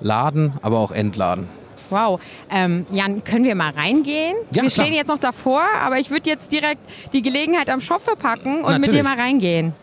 laden, 0.00 0.52
aber 0.60 0.78
auch 0.78 0.90
entladen. 0.90 1.46
Wow. 1.92 2.20
Ähm, 2.50 2.86
Jan, 2.90 3.22
können 3.22 3.44
wir 3.44 3.54
mal 3.54 3.70
reingehen? 3.70 4.34
Ja, 4.50 4.62
wir 4.62 4.70
klar. 4.70 4.86
stehen 4.86 4.94
jetzt 4.94 5.08
noch 5.08 5.18
davor, 5.18 5.62
aber 5.80 5.98
ich 5.98 6.10
würde 6.10 6.28
jetzt 6.28 6.50
direkt 6.50 6.80
die 7.12 7.20
Gelegenheit 7.20 7.68
am 7.68 7.82
Shop 7.82 8.02
verpacken 8.02 8.64
und 8.64 8.72
mit 8.80 8.86
Natürlich. 8.86 8.94
dir 8.96 9.02
mal 9.02 9.16
reingehen. 9.18 9.74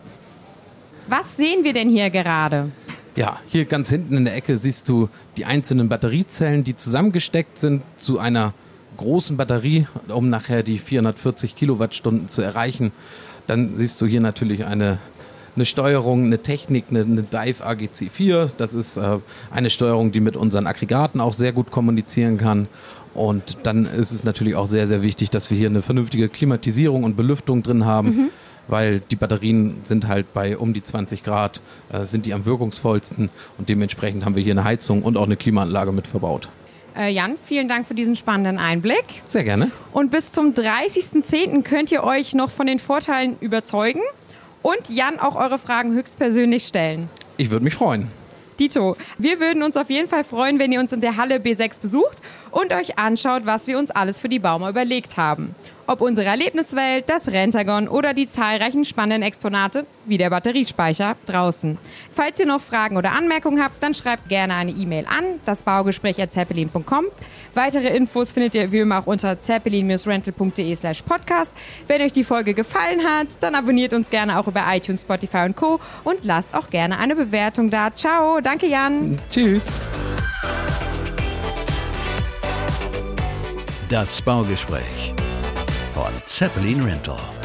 Was 1.06 1.36
sehen 1.36 1.62
wir 1.62 1.72
denn 1.72 1.88
hier 1.88 2.10
gerade? 2.10 2.70
Ja, 3.16 3.40
hier 3.46 3.64
ganz 3.64 3.90
hinten 3.90 4.16
in 4.16 4.24
der 4.24 4.34
Ecke 4.34 4.56
siehst 4.56 4.88
du 4.88 5.08
die 5.36 5.44
einzelnen 5.44 5.88
Batteriezellen, 5.88 6.64
die 6.64 6.74
zusammengesteckt 6.76 7.58
sind 7.58 7.82
zu 7.96 8.18
einer 8.18 8.54
großen 8.96 9.36
Batterie, 9.36 9.86
um 10.08 10.28
nachher 10.28 10.62
die 10.62 10.78
440 10.78 11.54
Kilowattstunden 11.54 12.28
zu 12.28 12.42
erreichen. 12.42 12.92
Dann 13.46 13.76
siehst 13.76 14.00
du 14.00 14.06
hier 14.06 14.20
natürlich 14.20 14.64
eine, 14.64 14.98
eine 15.56 15.66
Steuerung, 15.66 16.24
eine 16.24 16.38
Technik, 16.38 16.84
eine, 16.90 17.00
eine 17.00 17.22
Dive 17.22 17.64
AGC4. 17.66 18.50
Das 18.56 18.74
ist 18.74 18.96
äh, 18.96 19.18
eine 19.50 19.70
Steuerung, 19.70 20.12
die 20.12 20.20
mit 20.20 20.36
unseren 20.36 20.66
Aggregaten 20.66 21.20
auch 21.20 21.32
sehr 21.32 21.52
gut 21.52 21.70
kommunizieren 21.70 22.38
kann. 22.38 22.68
Und 23.12 23.58
dann 23.64 23.86
ist 23.86 24.12
es 24.12 24.24
natürlich 24.24 24.54
auch 24.54 24.66
sehr, 24.66 24.86
sehr 24.86 25.02
wichtig, 25.02 25.30
dass 25.30 25.50
wir 25.50 25.58
hier 25.58 25.68
eine 25.68 25.82
vernünftige 25.82 26.28
Klimatisierung 26.28 27.02
und 27.04 27.16
Belüftung 27.16 27.62
drin 27.62 27.84
haben 27.84 28.08
Mhm. 28.08 28.30
weil 28.68 29.00
die 29.10 29.16
Batterien 29.16 29.80
sind 29.82 30.06
halt 30.06 30.32
bei 30.32 30.56
um 30.56 30.72
die 30.72 30.82
20 30.82 31.24
Grad, 31.24 31.60
äh, 31.92 32.04
sind 32.04 32.24
die 32.24 32.32
am 32.32 32.44
wirkungsvollsten 32.44 33.28
und 33.58 33.68
dementsprechend 33.68 34.24
haben 34.24 34.36
wir 34.36 34.44
hier 34.44 34.52
eine 34.52 34.62
Heizung 34.62 35.02
und 35.02 35.16
auch 35.16 35.24
eine 35.26 35.36
Klimaanlage 35.36 35.90
mit 35.90 36.06
verbaut. 36.06 36.48
Äh, 36.96 37.12
Jan, 37.12 37.34
vielen 37.44 37.68
Dank 37.68 37.86
für 37.86 37.94
diesen 37.94 38.14
spannenden 38.14 38.58
Einblick. 38.58 39.22
Sehr 39.26 39.42
gerne. 39.42 39.72
Und 39.92 40.10
bis 40.12 40.30
zum 40.30 40.54
30.10. 40.54 41.62
könnt 41.62 41.90
ihr 41.90 42.04
euch 42.04 42.34
noch 42.34 42.50
von 42.50 42.66
den 42.66 42.78
Vorteilen 42.78 43.36
überzeugen 43.40 44.00
und 44.62 44.88
Jan 44.88 45.18
auch 45.18 45.36
eure 45.36 45.58
Fragen 45.58 45.92
höchstpersönlich 45.92 46.66
stellen. 46.66 47.08
Ich 47.36 47.50
würde 47.50 47.64
mich 47.64 47.74
freuen. 47.74 48.08
Dito, 48.58 48.96
wir 49.16 49.40
würden 49.40 49.62
uns 49.62 49.78
auf 49.78 49.88
jeden 49.88 50.06
Fall 50.06 50.22
freuen, 50.22 50.58
wenn 50.58 50.70
ihr 50.70 50.80
uns 50.80 50.92
in 50.92 51.00
der 51.00 51.16
Halle 51.16 51.36
B6 51.36 51.80
besucht 51.80 52.18
und 52.50 52.74
euch 52.74 52.98
anschaut, 52.98 53.46
was 53.46 53.66
wir 53.66 53.78
uns 53.78 53.90
alles 53.90 54.20
für 54.20 54.28
die 54.28 54.38
Bauma 54.38 54.68
überlegt 54.68 55.16
haben. 55.16 55.54
Ob 55.90 56.02
unsere 56.02 56.28
Erlebniswelt, 56.28 57.10
das 57.10 57.32
Rentagon 57.32 57.88
oder 57.88 58.14
die 58.14 58.28
zahlreichen 58.28 58.84
spannenden 58.84 59.26
Exponate 59.26 59.86
wie 60.04 60.18
der 60.18 60.30
Batteriespeicher 60.30 61.16
draußen. 61.26 61.78
Falls 62.12 62.38
ihr 62.38 62.46
noch 62.46 62.60
Fragen 62.60 62.96
oder 62.96 63.10
Anmerkungen 63.10 63.60
habt, 63.60 63.82
dann 63.82 63.92
schreibt 63.92 64.28
gerne 64.28 64.54
eine 64.54 64.70
E-Mail 64.70 65.04
an, 65.06 65.40
das 65.44 65.64
Baugespräch.zeppelin.com. 65.64 67.06
Weitere 67.54 67.88
Infos 67.88 68.30
findet 68.30 68.54
ihr 68.54 68.70
wie 68.70 68.78
immer 68.78 69.00
auch 69.00 69.06
unter 69.08 69.40
zeppelin-rental.de 69.40 70.76
slash 70.76 71.02
podcast. 71.02 71.52
Wenn 71.88 72.02
euch 72.02 72.12
die 72.12 72.22
Folge 72.22 72.54
gefallen 72.54 73.00
hat, 73.02 73.38
dann 73.40 73.56
abonniert 73.56 73.92
uns 73.92 74.10
gerne 74.10 74.38
auch 74.38 74.46
über 74.46 74.62
iTunes, 74.70 75.02
Spotify 75.02 75.38
und 75.38 75.56
Co. 75.56 75.80
und 76.04 76.24
lasst 76.24 76.54
auch 76.54 76.70
gerne 76.70 77.00
eine 77.00 77.16
Bewertung 77.16 77.68
da. 77.68 77.92
Ciao, 77.92 78.40
danke 78.40 78.68
Jan. 78.68 79.18
Tschüss. 79.28 79.66
Das 83.88 84.22
Baugespräch 84.22 85.14
von 85.94 86.12
Zeppelin 86.26 86.84
Rental. 86.84 87.39